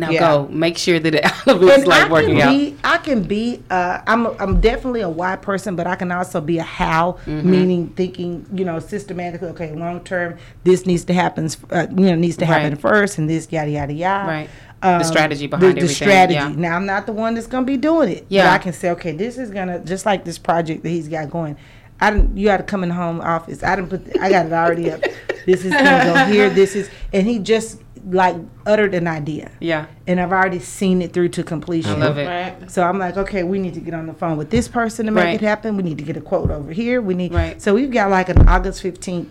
[0.00, 0.20] Now Yeah.
[0.20, 2.74] go make sure that it, it's like I working can out.
[2.82, 6.58] I can be, uh, I'm, I'm definitely a why person, but I can also be
[6.58, 7.50] a how, Mm-hmm.
[7.50, 9.48] meaning thinking, you know, systematically.
[9.50, 11.48] Okay, long term, this needs to happen.
[11.70, 12.80] Uh, you know, needs to happen Right.
[12.80, 14.28] first, and this yada yada yada.
[14.28, 14.50] Right.
[14.82, 16.34] The strategy behind the, the strategy.
[16.34, 16.48] yeah.
[16.48, 18.24] Now I'm not the one that's gonna be doing it.
[18.30, 18.44] Yeah.
[18.44, 21.28] But I can say, okay, this is gonna just like this project that he's got
[21.30, 21.56] going.
[22.00, 22.34] I didn't.
[22.38, 23.62] You got to come in the home office.
[23.62, 24.18] I didn't put.
[24.18, 25.02] I got it already up.
[25.46, 26.50] This is gonna go here.
[26.50, 28.36] This is, and he just like
[28.66, 32.02] uttered an idea, Yeah, and I've already seen it through to completion.
[32.02, 32.26] I love it.
[32.26, 32.70] Right.
[32.70, 35.12] So I'm like, okay, we need to get on the phone with this person to
[35.12, 35.34] make Right.
[35.34, 35.76] it happen.
[35.76, 37.00] We need to get a quote over here.
[37.02, 37.32] We need.
[37.34, 37.60] Right.
[37.60, 39.26] So we've got like an August 15th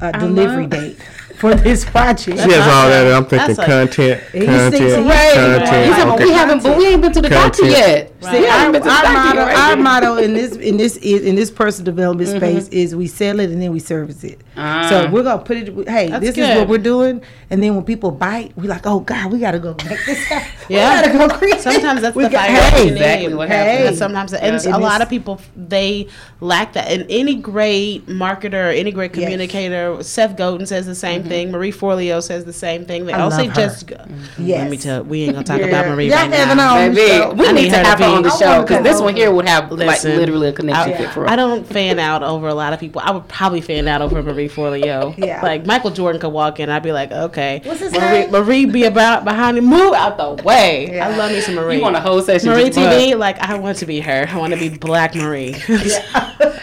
[0.00, 0.98] uh, delivery love- date
[1.42, 2.38] for this project.
[2.38, 3.12] She has all that.
[3.12, 5.34] I'm thinking That's like- content, He's content, thinking- Right.
[5.34, 5.86] content.
[5.86, 6.24] He said, but okay.
[6.24, 7.78] we haven't, but we ain't been to the doctor Content.
[7.88, 8.08] yet.
[8.22, 10.96] See, our, haven't been to the our motto, yet, our motto in this in this
[10.98, 12.38] is in this personal development Mm-hmm.
[12.38, 14.40] space is we sell it and then we service it.
[14.56, 14.86] Ah.
[14.88, 15.66] So we're gonna put it.
[15.88, 19.00] Hey, That's this is what we're doing, and then when people bite, we're like, oh
[19.00, 20.48] God, we gotta go make this happen.
[20.68, 21.00] Yeah.
[21.02, 21.60] we gotta go create.
[21.60, 22.92] Sometimes that's we the got, fire hey, you.
[22.92, 23.56] Exactly what hey.
[23.56, 23.88] happens.
[23.88, 24.76] And sometimes, and Yeah.
[24.76, 26.06] a lot of people they
[26.40, 26.88] lack that.
[26.92, 29.24] And any great marketer, any great Yes.
[29.24, 31.31] communicator, Seth Godin says the same thing.
[31.32, 31.50] Mm-hmm.
[31.52, 33.06] Marie Forleo says the same thing.
[33.06, 33.54] They I all love say her.
[33.54, 34.06] Jessica.
[34.08, 34.44] Mm-hmm.
[34.46, 34.60] Yes.
[34.62, 35.02] Let me tell.
[35.04, 35.66] We ain't gonna talk Yeah.
[35.66, 36.76] about Marie Y'all right having now.
[36.78, 38.62] on Baby, we I need need to her to have her be- on the show
[38.62, 41.36] because this one here would have Listen, like literally a connection I, fit for I
[41.36, 43.00] don't fan out over a lot of people.
[43.04, 45.16] I would probably fan out over Marie Forleo.
[45.16, 45.40] Yeah.
[45.42, 47.60] Like Michael Jordan could walk in, I'd be like, okay.
[47.64, 48.30] What's his Marie, name?
[48.30, 49.60] Marie be about behind me.
[49.60, 50.90] Move out the way.
[50.92, 51.08] Yeah.
[51.08, 51.76] I love me some Marie.
[51.76, 52.50] You want a whole session?
[52.50, 52.90] Marie just for her.
[52.90, 54.26] TV, like I want to be her.
[54.28, 55.54] I want to be Black Marie.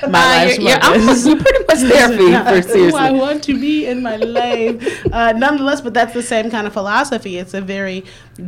[0.08, 3.60] My life's you're, you're, almost, pretty much there for, Not for who I want to
[3.60, 4.49] be in my life.
[5.12, 7.38] Uh, nonetheless, but that's the same kind of philosophy.
[7.38, 8.06] It's a very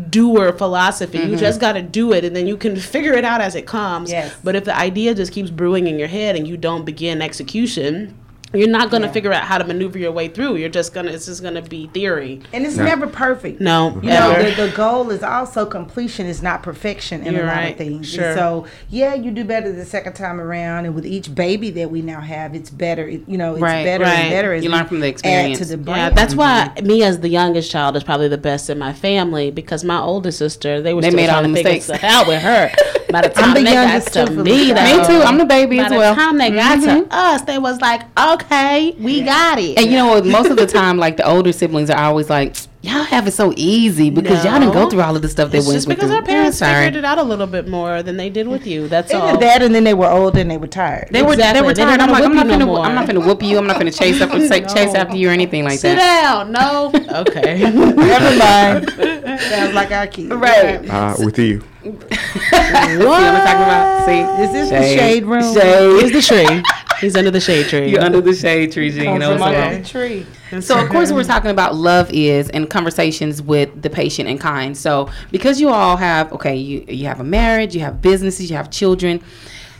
[0.10, 1.20] doer philosophy.
[1.20, 1.32] Mm-hmm.
[1.32, 3.66] You just got to do it, and then you can figure it out as it
[3.66, 4.12] comes.
[4.12, 4.36] Yes.
[4.44, 8.18] But if the idea just keeps brewing in your head and you don't begin execution,
[8.54, 9.14] you're not going to Yeah.
[9.14, 10.56] figure out how to maneuver your way through.
[10.58, 11.12] You're just gonna.
[11.12, 12.42] It's just gonna be theory.
[12.54, 13.62] And it's never perfect.
[13.62, 17.48] No, You know, the, the goal is also completion is not perfection in You're a
[17.48, 17.72] lot right.
[17.72, 18.10] of things.
[18.10, 18.26] Sure.
[18.32, 20.86] And so, yeah, you do better the second time around.
[20.86, 23.08] And with each baby that we now have, it's better.
[23.08, 23.84] It, you know, it's Right.
[23.86, 24.20] better Right.
[24.20, 25.58] and better as You learn from the Add experience.
[25.60, 26.16] to the Yeah, brand.
[26.18, 29.84] that's why me as the youngest child is probably the best in my family because
[29.84, 31.86] my older sister they were They still made all the mistakes.
[31.86, 32.72] stuff out with her.
[33.12, 35.22] By the time I'm the they got youngest to too, me, though, Me too.
[35.24, 37.10] I'm the baby by as the time they got Mhm.
[37.10, 38.41] to us, they was like, "Okay,
[39.00, 40.26] we got it." And you know what?
[40.26, 43.54] Most of the time, like the older siblings are always like, "Y'all have it so
[43.56, 46.06] easy because y'all didn't go through all of the stuff that it's went just because
[46.10, 48.66] through." our parents Yeah, figured it out a little bit more than they did with
[48.66, 48.88] you.
[48.88, 49.32] That's They all.
[49.34, 51.10] did that, and then they were older and they were tired.
[51.12, 51.62] They were Exactly.
[51.62, 52.00] they were tired.
[52.00, 53.58] didn't I'm like, I'm not gonna no I'm not gonna whoop you.
[53.58, 55.00] I'm not gonna chase up chase No.
[55.00, 56.22] after you or anything like Sit that.
[56.24, 56.52] down.
[56.52, 56.92] No.
[57.22, 57.60] Okay.
[57.72, 59.42] Never mind.
[59.42, 60.32] Sounds like our kids.
[60.34, 60.90] Right.
[60.90, 61.62] Uh, with you.
[61.84, 64.06] See what I'm talking about?
[64.06, 65.54] See, Is this the shade room?
[65.54, 66.04] Shade.
[66.04, 66.64] He's the tree.
[67.00, 67.90] He's under the shade tree.
[67.90, 69.14] You're under the shade tree, Gene.
[69.14, 69.84] You know what I'm saying?
[69.86, 70.26] tree.
[70.62, 74.78] So of course we're talking about love is and conversations with the patient and kind.
[74.78, 78.58] So because you all have okay, you you have a marriage, you have businesses, you
[78.58, 79.22] have children.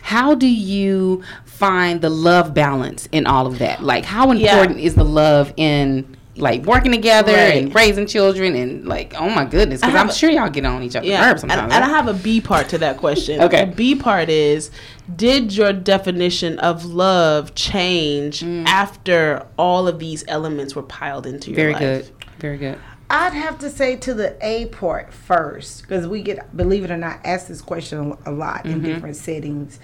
[0.02, 3.84] How do you find the love balance in all of that?
[3.84, 4.56] Like how Yeah.
[4.56, 7.56] important is the love in like working together Right.
[7.62, 10.48] and raising children and like oh my goodness because I have I'm a- sure y'all
[10.48, 11.72] get on each other's Yeah, nerves sometimes.
[11.74, 13.40] and I have a B part to that question.
[13.42, 13.66] Okay.
[13.66, 14.70] The B part is
[15.14, 21.56] Did your definition of love change after all of these elements were piled into your
[21.56, 21.80] Very life?
[21.80, 22.10] Very good.
[22.38, 22.78] Very good.
[23.10, 26.96] I'd have to say to the A part first, because we get, believe it or
[26.96, 29.78] not, asked this question a lot in different settings.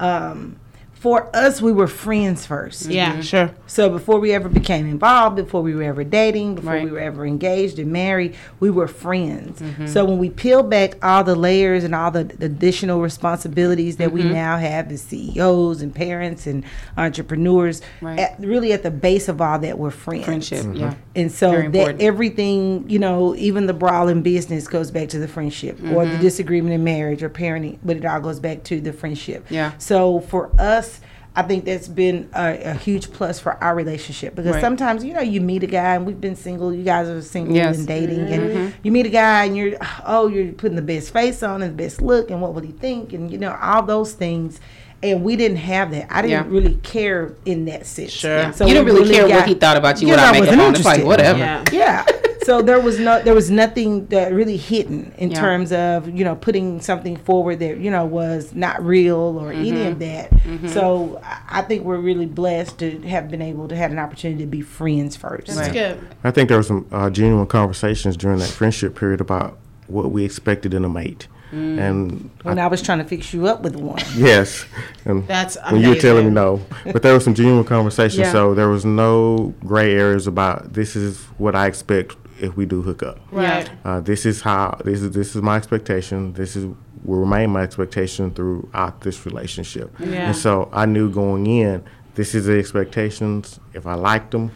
[0.00, 0.60] Um,
[1.04, 2.86] for us, we were friends first.
[2.86, 3.50] Yeah, sure.
[3.66, 6.84] So before we ever became involved, before we were ever dating, before Right.
[6.84, 9.60] we were ever engaged and married, we were friends.
[9.60, 9.86] Mm-hmm.
[9.86, 14.28] So when we peel back all the layers and all the additional responsibilities that Mm-hmm.
[14.28, 16.64] we now have as CEOs and parents and
[16.96, 18.18] entrepreneurs, Right.
[18.18, 20.24] at, really at the base of all that, we're friends.
[20.24, 20.64] Friendship.
[20.72, 20.94] Yeah.
[21.14, 22.00] And so Very that important.
[22.02, 26.12] everything, you know, even the brawl in business goes back to the friendship or Mm-hmm.
[26.12, 29.44] the disagreement in marriage or parenting, but it all goes back to the friendship.
[29.50, 29.72] Yeah.
[29.76, 30.93] So for us,
[31.36, 34.60] I think that's been a, a huge plus for our relationship because Right.
[34.60, 37.56] sometimes, you know, you meet a guy and we've been single, you guys are single
[37.56, 37.78] Yes.
[37.78, 38.68] and dating, and mm-hmm.
[38.84, 41.82] you meet a guy and you're, oh, you're putting the best face on and the
[41.82, 43.12] best look, and what would he think?
[43.12, 44.60] And, you know, all those things.
[45.02, 46.06] And we didn't have that.
[46.08, 46.54] I didn't Yeah.
[46.56, 48.12] really care in that sense.
[48.12, 48.44] Sure.
[48.46, 50.46] you didn't we really, care got- what he thought about you Yeah, without I makeup
[50.46, 50.74] wasn't on.
[50.76, 51.38] It's like whatever.
[51.40, 51.64] Yeah.
[51.72, 52.04] yeah.
[52.44, 55.40] So there was no, there was nothing that really hidden in Yeah.
[55.40, 59.72] terms of you know putting something forward that you know was not real or any
[59.72, 59.92] Mm-hmm.
[59.92, 60.70] of that.
[60.70, 64.42] So I- I think we're really blessed to have been able to have an opportunity
[64.42, 65.46] to be friends first.
[65.46, 65.72] That's Right.
[65.72, 65.98] good.
[66.24, 70.24] I think there was some uh, genuine conversations during that friendship period about what we
[70.24, 71.78] expected in a mate, Mm.
[71.78, 74.00] and When I was trying to fix you up with one.
[74.16, 74.64] yes,
[75.04, 76.60] and That's when you were telling me no,
[76.92, 78.18] but there was some genuine conversations.
[78.26, 78.32] Yeah.
[78.32, 82.82] So there was no gray areas about this is what I expect if we do
[82.82, 83.18] hook up.
[83.30, 83.70] Right.
[83.84, 86.32] Uh, this is how this is this is my expectation.
[86.32, 86.66] This is
[87.04, 89.94] will remain my expectation throughout this relationship.
[90.00, 90.28] Yeah.
[90.28, 93.60] And so I knew going in, this is the expectations.
[93.74, 94.50] If I liked them,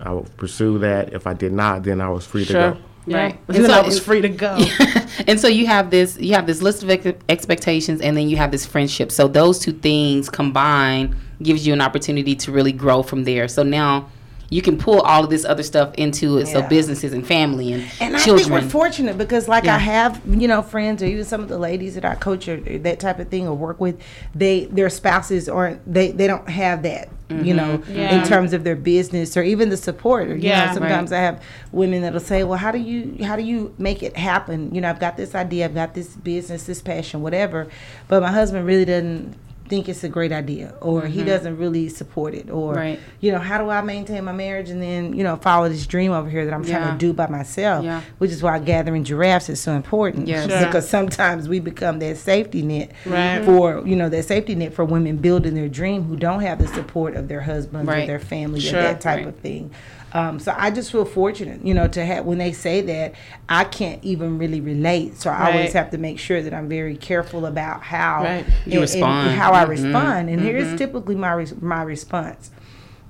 [0.00, 1.12] I would pursue that.
[1.12, 2.70] If I did not, then I was free to Sure.
[2.72, 2.78] go.
[3.08, 3.38] Right.
[3.48, 4.56] And And so- I was free to go.
[5.26, 8.36] and so you have this you have this list of ex- expectations and then you
[8.36, 13.02] have this friendship so those two things combined gives you an opportunity to really grow
[13.02, 14.08] from there so now
[14.50, 17.84] you can pull all of this other stuff into it so businesses and family and,
[18.00, 19.74] And I children think we're fortunate because, like, Yeah.
[19.76, 22.56] I have you know friends or even some of the ladies that I coach or
[22.78, 24.00] that type of thing or work with,
[24.34, 27.94] they their spouses aren't they they don't have that you know mm-hmm.
[27.94, 28.18] Yeah.
[28.18, 30.28] in terms of their business or even the support.
[30.28, 30.66] Or, you Yeah.
[30.66, 34.02] know, sometimes I have women that'll say, "Well, how do you how do you make
[34.02, 34.74] it happen?
[34.74, 37.68] You know, I've got this idea, I've got this business, this passion, whatever,
[38.08, 39.34] but my husband really doesn't."
[39.68, 41.28] Think it's a great idea or he mm-hmm.
[41.28, 42.98] doesn't really support it or Right.
[43.20, 46.12] you know how do i maintain my marriage and then you know follow this dream
[46.12, 46.92] over here that i'm trying Yeah.
[46.92, 48.00] to do by myself Yeah.
[48.18, 50.26] which is why gathering giraffes is so important.
[50.28, 50.48] Yes.
[50.48, 50.64] Sure.
[50.66, 53.44] Because sometimes we become that safety net Right.
[53.44, 56.68] for you know that safety net for women building their dream who don't have the
[56.68, 58.78] support of their husbands or their family Sure.
[58.78, 59.28] or that type Right.
[59.28, 59.70] of thing.
[60.12, 63.14] Um, so I just feel fortunate, you know, to have when they say that
[63.48, 65.18] I can't even really relate.
[65.20, 68.44] So I always have to make sure that I'm very careful about how Right.
[68.66, 69.36] You respond.
[69.36, 69.68] how I Mhm.
[69.68, 70.30] respond.
[70.30, 72.50] And here's typically my res- my response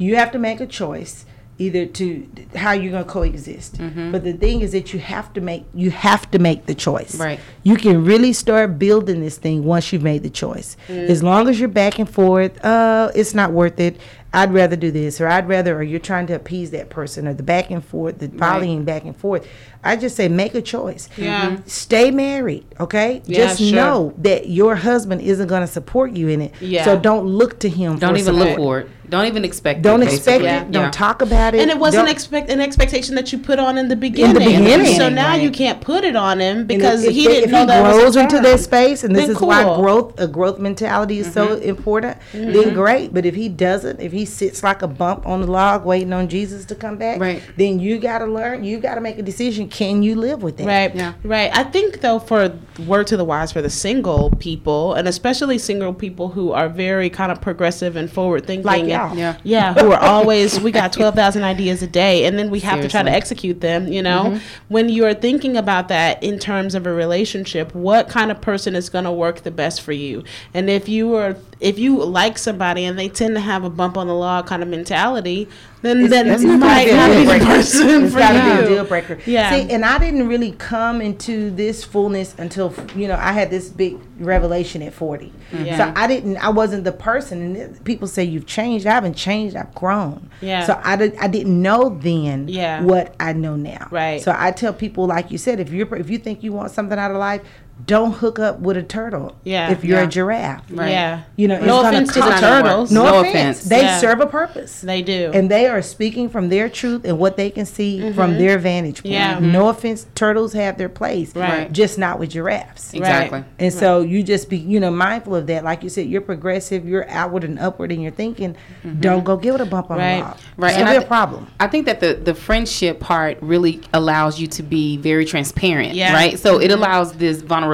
[0.01, 1.25] you have to make a choice
[1.61, 3.81] either to how you're going to coexist
[4.13, 7.17] but the thing is that you have to make you have to make the choice
[7.19, 7.41] Right.
[7.65, 11.59] you can really start building this thing once you've made the choice as long as
[11.59, 13.97] you're back and forth uh it's not worth it
[14.35, 17.35] i'd rather do this or i'd rather or you're trying to appease that person or
[17.35, 19.47] the back and forth the volleying back and forth
[19.89, 21.51] i just say make a choice Yeah.
[21.51, 21.67] Mm-hmm.
[21.67, 23.75] stay married okay Yeah, just sure.
[23.75, 26.85] know that your husband isn't going to support you in it Yeah.
[26.85, 29.83] so don't look to him don't for even look for it don't even expect it.
[29.83, 30.49] don't expect basically.
[30.69, 30.91] it don't Yeah.
[30.91, 33.89] talk about it And it wasn't Don't- expect an expectation that you put on in
[33.89, 34.37] the beginning.
[34.37, 35.41] In the beginning, So now right.
[35.41, 37.83] you can't put it on him because if, he if, didn't if know he that
[37.85, 38.43] was a grows into term.
[38.45, 39.77] that space, and this Then is why cool.
[39.81, 41.63] growth, a growth mentality is so mm-hmm.
[41.75, 42.19] important.
[42.35, 42.53] Mm-hmm.
[42.53, 45.87] Then great, but if he doesn't, if he sits like a bump on the log
[45.87, 47.41] waiting on Jesus to come back, Right.
[47.57, 48.63] then you got to learn.
[48.63, 49.69] You got to make a decision.
[49.79, 50.67] Can you live with that?
[50.67, 50.93] Right.
[50.93, 51.13] Yeah.
[51.23, 51.57] Right.
[51.57, 52.53] I think though for
[52.85, 57.09] word to the wise for the single people and especially single people who are very
[57.09, 58.67] kind of progressive and forward thinking.
[58.67, 59.37] Like and- Yeah.
[59.45, 62.89] Yeah, who are always we got 12,000 ideas a day and then we have to
[62.89, 64.25] try to execute them, you know.
[64.25, 64.39] Mm-hmm.
[64.67, 68.75] When you are thinking about that in terms of a relationship, what kind of person
[68.75, 70.25] is going to work the best for you?
[70.55, 73.97] And if you are if you like somebody and they tend to have a bump
[73.97, 75.49] on the log kind of mentality,
[75.83, 78.33] then then It's you might not be a be deal the person It's for got
[78.33, 78.69] to be a you.
[78.77, 79.19] deal breaker.
[79.27, 79.51] Yeah.
[79.51, 83.69] See, and I didn't really come into this fullness until you know I had this
[83.69, 85.33] big revelation at forty.
[85.53, 85.77] Yeah.
[85.77, 86.37] So I didn't.
[86.39, 87.41] I wasn't the person.
[87.43, 88.87] And it- people say you've changed.
[88.87, 89.55] I haven't changed.
[89.57, 90.31] I've grown.
[90.41, 90.67] Yeah.
[90.67, 91.17] So I did.
[91.17, 92.49] I didn't know then.
[92.49, 92.83] Yeah.
[92.83, 93.89] What I know now.
[93.91, 94.21] Right.
[94.21, 96.99] So I tell people, like you said, if you're if you think you want something
[96.99, 97.43] out of life.
[97.87, 99.37] Don't hook up with a turtle.
[99.45, 99.71] Yeah.
[99.71, 100.05] If you're Yeah.
[100.05, 100.63] a giraffe.
[100.71, 100.91] Right.
[100.91, 101.21] Yeah.
[101.37, 102.91] You know, no offense to the turtles.
[102.91, 103.61] No, No offense.
[103.61, 103.63] offense.
[103.63, 103.99] They Yeah.
[103.99, 105.31] serve a purpose They do.
[105.33, 108.15] and they are speaking from their truth and what they can see mm-hmm.
[108.15, 109.15] from their vantage point.
[109.15, 109.39] Yeah.
[109.41, 111.73] No offense, turtles have their place, Right.
[111.73, 112.93] Just not with giraffes.
[112.93, 115.63] exactly And so you just be, you know, mindful of that.
[115.65, 118.57] Like you said, you're progressive, you're outward and upward in your thinking.
[118.85, 119.01] Mm-hmm.
[119.01, 120.17] Don't go give it a bump on Right.
[120.17, 120.37] the log.
[120.57, 121.47] Right, It's and gonna be a th- problem.
[121.61, 126.13] I think that the the friendship part really allows you to be very transparent, Yeah.
[126.13, 126.39] right?
[126.39, 126.83] So it mm-hmm.
[126.83, 127.68] allows this vulnerability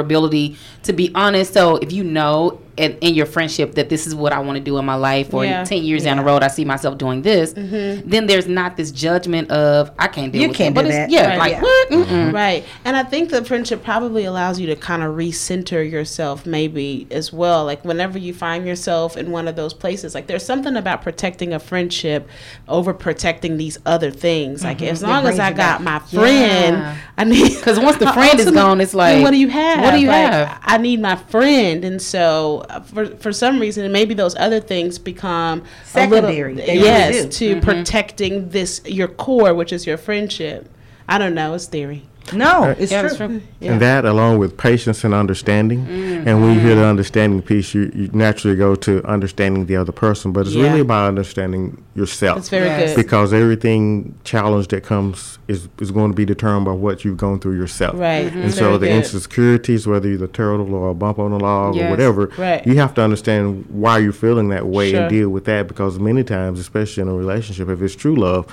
[0.83, 1.53] to be honest.
[1.53, 4.63] So if you know in, in your friendship that this is what I want to
[4.65, 5.65] do in my life, or Yeah.
[5.65, 8.09] ten years down the road I see myself doing this, mm-hmm.
[8.09, 10.83] then there's not this judgment of I can't deal You with can't that.
[10.83, 11.11] do But it's- that.
[11.11, 11.63] Yeah, Right, like yeah.
[11.63, 11.91] what?
[11.91, 12.15] Mm-hmm.
[12.15, 12.33] Mm-mm.
[12.33, 12.65] Right.
[12.85, 17.33] And I think the friendship probably allows you to kind of recenter yourself maybe as
[17.33, 17.65] well.
[17.65, 21.53] Like whenever you find yourself in one of those places, like there's something about protecting
[21.53, 22.29] a friendship
[22.69, 24.65] over protecting these other things.
[24.65, 24.87] Like mm-hmm.
[24.93, 25.81] as long as I got back.
[25.81, 26.97] my friend, Yeah.
[27.17, 29.81] I need 'Cause once the friend is gone, it's like, what do you have?
[29.83, 30.59] what do you Like, have?
[30.63, 34.99] I need my friend, and so uh, for for some reason, maybe those other things
[34.99, 35.63] become a
[36.07, 36.55] little- Secondary.
[36.55, 37.55] They really yes, do.
[37.55, 40.69] to protecting this your core, which is your friendship.
[41.09, 41.55] I don't know.
[41.55, 42.05] It's theory.
[42.33, 43.09] No, it's Yeah, true.
[43.11, 43.41] that's true.
[43.61, 46.27] And that, along with patience and understanding, Mm-hmm.
[46.29, 49.93] and when you hear the understanding piece, you, you naturally go to understanding the other
[49.93, 50.33] person.
[50.33, 50.69] But it's Yeah.
[50.69, 52.37] really about understanding yourself.
[52.37, 52.95] That's very Yes.
[52.95, 53.03] good.
[53.05, 57.39] because everything challenge that comes is, is going to be determined by what you've gone
[57.41, 57.99] through yourself.
[57.99, 58.33] Right.
[58.33, 58.97] And That's so the good.
[58.97, 61.87] insecurities, whether you're the turtle or a bump on the log Yes.
[61.87, 62.67] or whatever, Right.
[62.67, 65.01] you have to understand why you're feeling that way Sure.
[65.03, 68.47] and deal with that because many times, especially in a relationship, if it's true love,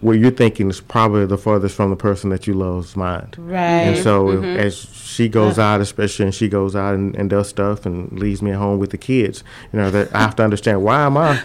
[0.00, 3.36] what you're thinking is probably the furthest from the person that you love's mind.
[3.38, 3.58] Right.
[3.60, 4.44] And so Mm-hmm.
[4.44, 4.76] if, as
[5.08, 8.52] she goes out, especially, and she goes out and, and does stuff and leaves me
[8.52, 9.42] at home with the kids,
[9.72, 11.36] you know, that I have to understand why am I,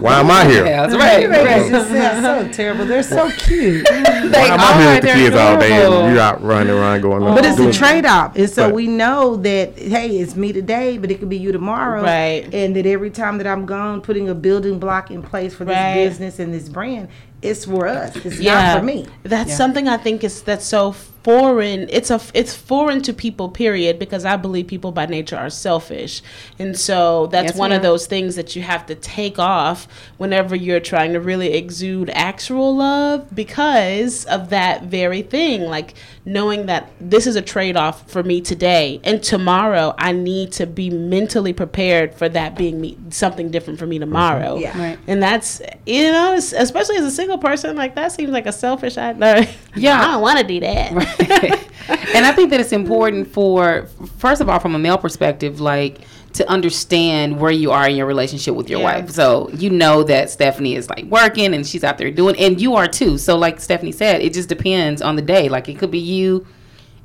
[0.00, 0.64] why am I here?
[0.64, 1.22] Yeah, that's right.
[1.22, 2.86] You make it just sound so terrible.
[2.86, 3.86] They're so cute.
[4.26, 7.22] Why am I here with the kids all day and you're out running around going?
[7.22, 7.36] Around.
[7.36, 8.34] But it's a trade off.
[8.36, 8.74] And so Right.
[8.74, 12.02] we know that, hey, it's me today, but it could be you tomorrow.
[12.02, 12.48] Right.
[12.52, 15.94] And that every time that I'm gone, putting a building block in place for this
[15.94, 17.08] business and this brand,
[17.42, 18.16] it's for us.
[18.16, 19.06] It's not for me.
[19.22, 20.94] That's something I think is that's so
[21.26, 21.88] foreign.
[21.90, 23.48] It's a it's foreign to people.
[23.48, 23.98] Period.
[23.98, 26.22] Because I believe people by nature are selfish,
[26.60, 29.88] and so that's Yes, one we of those things that you have to take off
[30.18, 35.62] whenever you're trying to really exude actual love because of that very thing.
[35.62, 40.52] Like knowing that this is a trade off for me today, and tomorrow I need
[40.52, 44.04] to be mentally prepared for that being me something different for me mm-hmm.
[44.04, 44.58] tomorrow.
[44.58, 44.78] Yeah.
[44.80, 44.98] Right.
[45.08, 48.96] And that's you know, especially as a single person, like that seems like a selfish.
[48.96, 50.00] I no, Yeah.
[50.04, 51.15] I don't want to do that.
[51.20, 53.86] And I think that it's important for,
[54.18, 55.98] first of all, from a male perspective, like
[56.34, 59.00] to understand where you are in your relationship with your Yeah.
[59.00, 59.10] wife.
[59.10, 62.74] So you know that Stephanie is like working and she's out there doing, and you
[62.74, 63.16] are too.
[63.18, 65.48] So like Stephanie said, it just depends on the day.
[65.48, 66.46] Like it could be you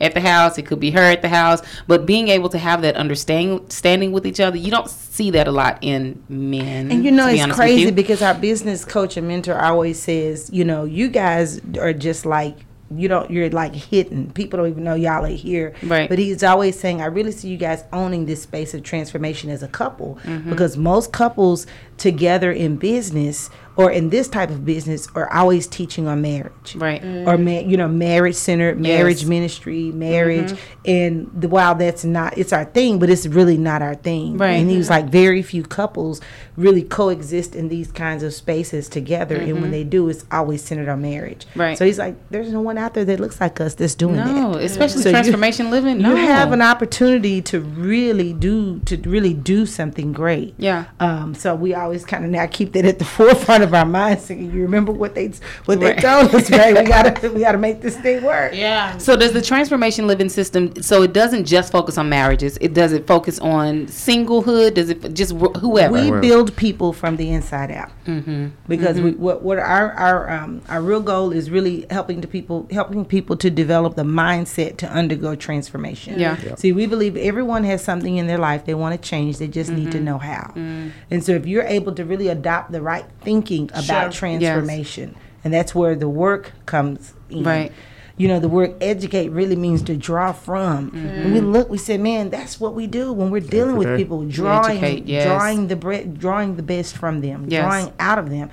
[0.01, 2.82] at the house, it could be her at the house, but being able to have
[2.82, 6.91] that understanding standing with each other, you don't see that a lot in men.
[6.91, 10.49] And you know, to be it's crazy because our business coach and mentor always says,
[10.51, 12.57] you know, you guys are just like,
[12.96, 14.32] you don't, you're like hidden.
[14.32, 15.74] People don't even know y'all are here.
[15.84, 16.10] Right.
[16.10, 19.64] But he's always saying, I really see you guys owning this space of transformation as
[19.64, 20.50] a couple Mm-hmm.
[20.50, 21.66] because most couples
[21.98, 23.50] together in business
[23.82, 27.01] or in this type of business are always teaching on marriage Right.
[27.01, 27.27] Mm.
[27.27, 29.29] or ma- you know marriage centered marriage Yes.
[29.29, 30.82] ministry marriage mm-hmm.
[30.86, 34.51] and the, while that's not it's our thing but it's really not our thing Right.
[34.53, 36.21] and he was like very few couples
[36.57, 39.71] really coexist in these kinds of spaces together and when mm-hmm.
[39.71, 41.77] they do it's always centered on marriage Right.
[41.77, 44.53] so he's like there's no one out there that looks like us that's doing No,
[44.53, 45.97] that especially So you- transformation living.
[45.99, 46.11] No.
[46.11, 50.86] you have an opportunity to really do to really do something great Yeah.
[50.99, 54.26] um, so we always kind of now keep that at the forefront of our minds.
[54.26, 55.32] Thinking, you remember what they
[55.65, 55.99] what they Right.
[56.01, 56.76] told us, right?
[56.78, 58.53] We gotta we gotta make this thing work.
[58.53, 58.97] Yeah.
[58.97, 60.82] So does the transformation living system?
[60.82, 62.57] So it doesn't just focus on marriages.
[62.61, 64.74] It does it focus on singlehood.
[64.76, 65.93] Does it just wh- whoever?
[65.93, 68.47] We build people from the inside out mm-hmm.
[68.67, 72.67] because we what what our our um, our real goal is really helping to people
[72.72, 76.19] helping people to develop the mindset to undergo transformation.
[76.19, 76.55] Yeah.
[76.55, 79.38] See, we believe everyone has something in their life they want to change.
[79.38, 80.05] They just need to Mm-hmm.
[80.05, 80.53] know how.
[80.55, 80.91] Mm.
[81.11, 84.30] And so, if you're able to really adopt the right thinking about Sure.
[84.30, 87.43] transformation, and that's where the work comes in.
[87.43, 87.72] Right.
[88.18, 90.91] You know, the word educate really means to draw from.
[90.91, 94.24] When we look, we say, man, that's what we do when we're dealing with people,
[94.26, 95.26] drawing, educate, yes.
[95.26, 97.64] drawing the bre- drawing the best from them, Yes.
[97.64, 98.49] drawing out of them.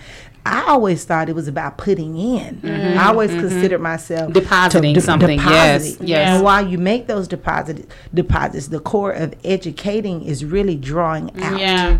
[0.47, 2.61] I always thought it was about putting in.
[2.97, 4.33] I always considered myself Mm-hmm.
[4.33, 6.29] Depositing de- something, yes, yes.
[6.37, 11.61] And while you make those deposit deposits, the core of educating is really drawing out.
[11.61, 11.99] Yeah.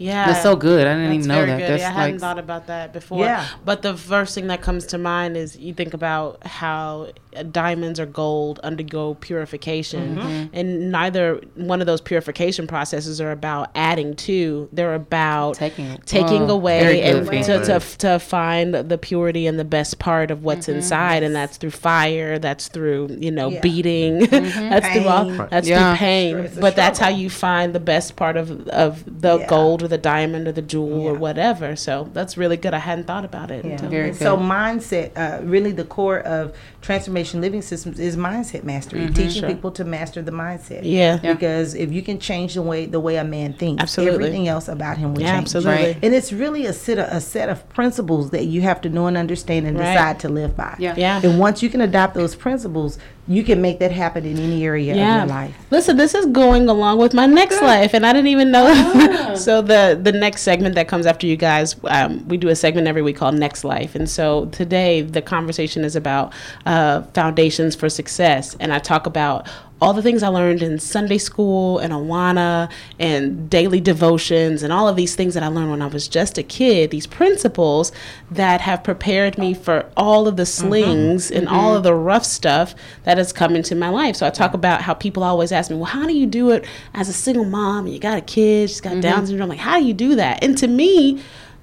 [0.00, 0.26] Yeah.
[0.26, 0.86] That's so good.
[0.86, 1.58] I didn't even know that.
[1.58, 1.68] good.
[1.68, 3.22] That's yeah, I like hadn't thought about that before.
[3.22, 3.46] Yeah.
[3.66, 7.12] But the first thing that comes to mind is you think about how
[7.52, 10.46] diamonds or gold undergo purification, Mm-hmm.
[10.54, 14.68] and neither one of those purification processes are about adding to.
[14.72, 19.64] They're about Taking- taking oh, away and to, to, to find the purity and the
[19.64, 20.76] best part of what's Mm-hmm.
[20.76, 22.38] inside, and that's through fire.
[22.38, 23.60] That's through you know Yeah.
[23.60, 24.18] beating.
[24.26, 25.24] that's through all.
[25.26, 25.46] Pain.
[25.50, 25.92] That's Yeah.
[25.94, 26.36] through pain.
[26.38, 29.46] It's a But that's how you find the best part of of the Yeah.
[29.46, 31.76] gold or the diamond or the jewel or whatever.
[31.76, 32.74] So that's really good.
[32.74, 33.64] I hadn't thought about it.
[33.64, 33.72] Yeah.
[33.72, 38.16] until- Very And so mindset, uh, really the core of transformation transformation living systems is
[38.16, 39.14] mindset mastery, mm-hmm.
[39.14, 40.80] teaching people to master the mindset.
[40.84, 41.18] Yeah.
[41.22, 41.34] Yeah.
[41.34, 44.14] Because if you can change the way the way a man thinks, Absolutely.
[44.14, 45.54] everything else about him will Yeah, change.
[45.54, 45.84] absolutely.
[45.86, 45.98] Right.
[46.02, 49.06] And it's really a set of, a set of principles that you have to know
[49.06, 49.92] and understand and Right.
[49.92, 50.76] decide to live by.
[50.78, 50.94] Yeah.
[50.96, 51.20] Yeah.
[51.22, 52.98] And once you can adopt those principles,
[53.30, 55.54] you can make that happen in any area of your life.
[55.70, 58.66] Listen, this is going along with my next life, and I didn't even know.
[58.68, 59.34] Ah.
[59.36, 62.88] so the the next segment that comes after you guys, um, we do a segment
[62.88, 66.32] every week called Next Life, and so today the conversation is about
[66.66, 69.46] uh, foundations for success, and I talk about
[69.80, 74.88] all the things I learned in Sunday school and Awana and daily devotions and all
[74.88, 77.90] of these things that I learned when I was just a kid, these principles
[78.30, 80.68] that have prepared me for all of the mm-hmm.
[80.68, 81.54] slings and mm-hmm.
[81.54, 82.74] all of the rough stuff
[83.04, 84.16] that has come into my life.
[84.16, 86.66] So I talk about how people always ask me, well, how do you do it
[86.94, 87.86] as a single mom?
[87.86, 89.26] And you got a kid, she's got Down mm-hmm.
[89.26, 89.48] syndrome.
[89.48, 90.44] Like, how do you do that?
[90.44, 91.22] And to me,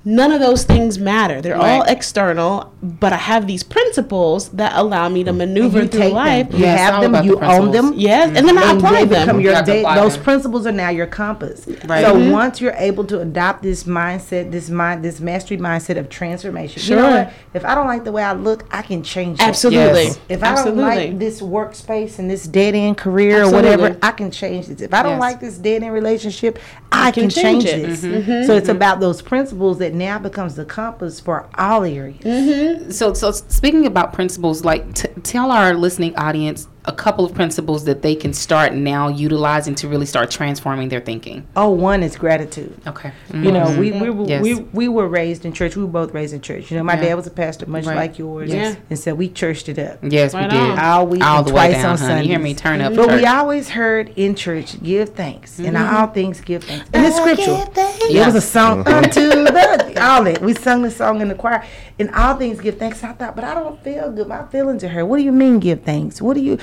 [0.10, 1.42] None of those things matter.
[1.42, 6.08] They're all external, but I have these principles that allow me to maneuver you through
[6.12, 6.50] life.
[6.50, 6.60] them.
[6.62, 7.26] You Yeah, it's all have them.
[7.26, 7.72] You the own them.
[7.72, 8.02] principles.
[8.02, 9.40] Yes, and then I and apply they become them.
[9.42, 10.24] your You day, apply those them.
[10.24, 11.68] principles are now your compass.
[11.86, 12.06] Right.
[12.06, 12.32] So Mm-hmm.
[12.32, 16.82] once you're able to adopt this mindset, this mind, this mastery mindset of transformation.
[16.84, 17.18] You know Sure.
[17.26, 17.34] what?
[17.54, 19.44] If I don't like the way I look, I can change it.
[19.46, 20.04] Absolutely.
[20.06, 20.20] Yes.
[20.30, 20.82] If I Absolutely.
[20.84, 23.70] don't like this workspace and this dead end career Absolutely.
[23.72, 24.80] or whatever, I can change this.
[24.82, 25.20] If I don't Yes.
[25.22, 26.60] like this dead end relationship,
[26.94, 27.88] I can can, change change, it.
[27.88, 28.04] this.
[28.04, 28.46] Mm-hmm.
[28.48, 32.20] So it's about those principles that now becomes the compass for all areas.
[32.20, 32.92] Mm-hmm.
[32.92, 37.84] So, so speaking about principles, like t- tell our listening audience a couple of principles
[37.84, 41.46] that they can start now utilizing to really start transforming their thinking.
[41.56, 42.80] Oh, one is gratitude.
[42.88, 43.12] Okay.
[43.34, 44.42] You know, we we, were Yes.
[44.42, 45.76] we we were raised in church.
[45.76, 46.72] We were both raised in church.
[46.72, 47.02] You know, my Yeah.
[47.10, 47.96] dad was a pastor, much Right.
[47.98, 48.50] like yours.
[48.54, 48.76] Yeah.
[48.90, 50.00] And so we churched it up.
[50.02, 50.70] Yes, Right we did.
[50.72, 50.80] on.
[50.80, 52.22] All week All and the way twice down, on honey.
[52.24, 52.54] You hear me?
[52.56, 53.20] Turn up But church.
[53.22, 55.60] we always heard in church, give thanks.
[55.60, 55.96] And Mm-hmm.
[55.96, 56.86] all things give thanks.
[56.94, 57.70] And it's scriptural.
[58.10, 60.42] It was a song unto the all that.
[60.42, 61.64] We sung the song in the choir.
[62.00, 63.04] And all things give thanks.
[63.04, 64.28] I thought, but I don't feel good.
[64.28, 65.06] My feelings are hurt.
[65.06, 66.22] What do you mean give thanks?
[66.22, 66.58] What do you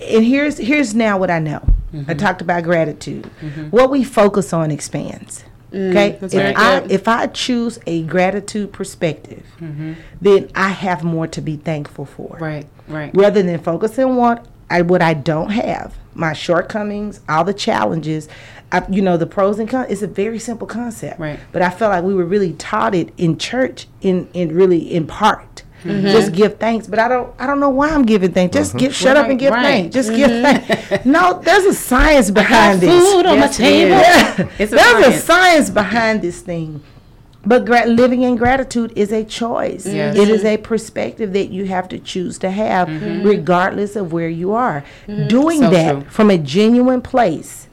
[0.00, 1.60] and here's here's now what I know.
[1.92, 2.10] Mm-hmm.
[2.10, 3.26] I talked about gratitude.
[3.70, 5.44] What we focus on expands.
[5.72, 6.18] Okay?
[6.22, 9.44] if I if I choose a gratitude perspective,
[10.20, 13.10] then I have more to be thankful for Right, right.
[13.14, 18.28] rather than focusing on what I what I don't have, my shortcomings, all the challenges,
[18.72, 19.90] I, you know, the pros and cons.
[19.90, 21.38] It's a very simple concept, Right.
[21.52, 25.06] But I felt like we were really taught it in church, in in really in
[25.06, 25.62] part.
[25.84, 26.06] Mm-hmm.
[26.06, 27.34] Just give thanks, but I don't.
[27.38, 28.54] I don't know why I'm giving thanks.
[28.54, 28.78] Just mm-hmm.
[28.78, 29.94] give, shut up and give Right, thanks.
[29.94, 30.64] Just give mm-hmm.
[30.72, 31.04] thanks.
[31.06, 33.04] No, there's a science behind this.
[33.12, 34.46] food on my Yes, it table.
[34.46, 34.60] is.
[34.60, 35.24] It's a There's a science.
[35.24, 36.82] science behind this thing.
[37.46, 39.86] But gra- living in gratitude is a choice.
[39.86, 40.16] Yes.
[40.16, 43.26] It is a perspective that you have to choose to have, mm-hmm.
[43.26, 44.82] regardless of where you are.
[45.06, 46.04] Doing So that true.
[46.10, 47.68] from a genuine place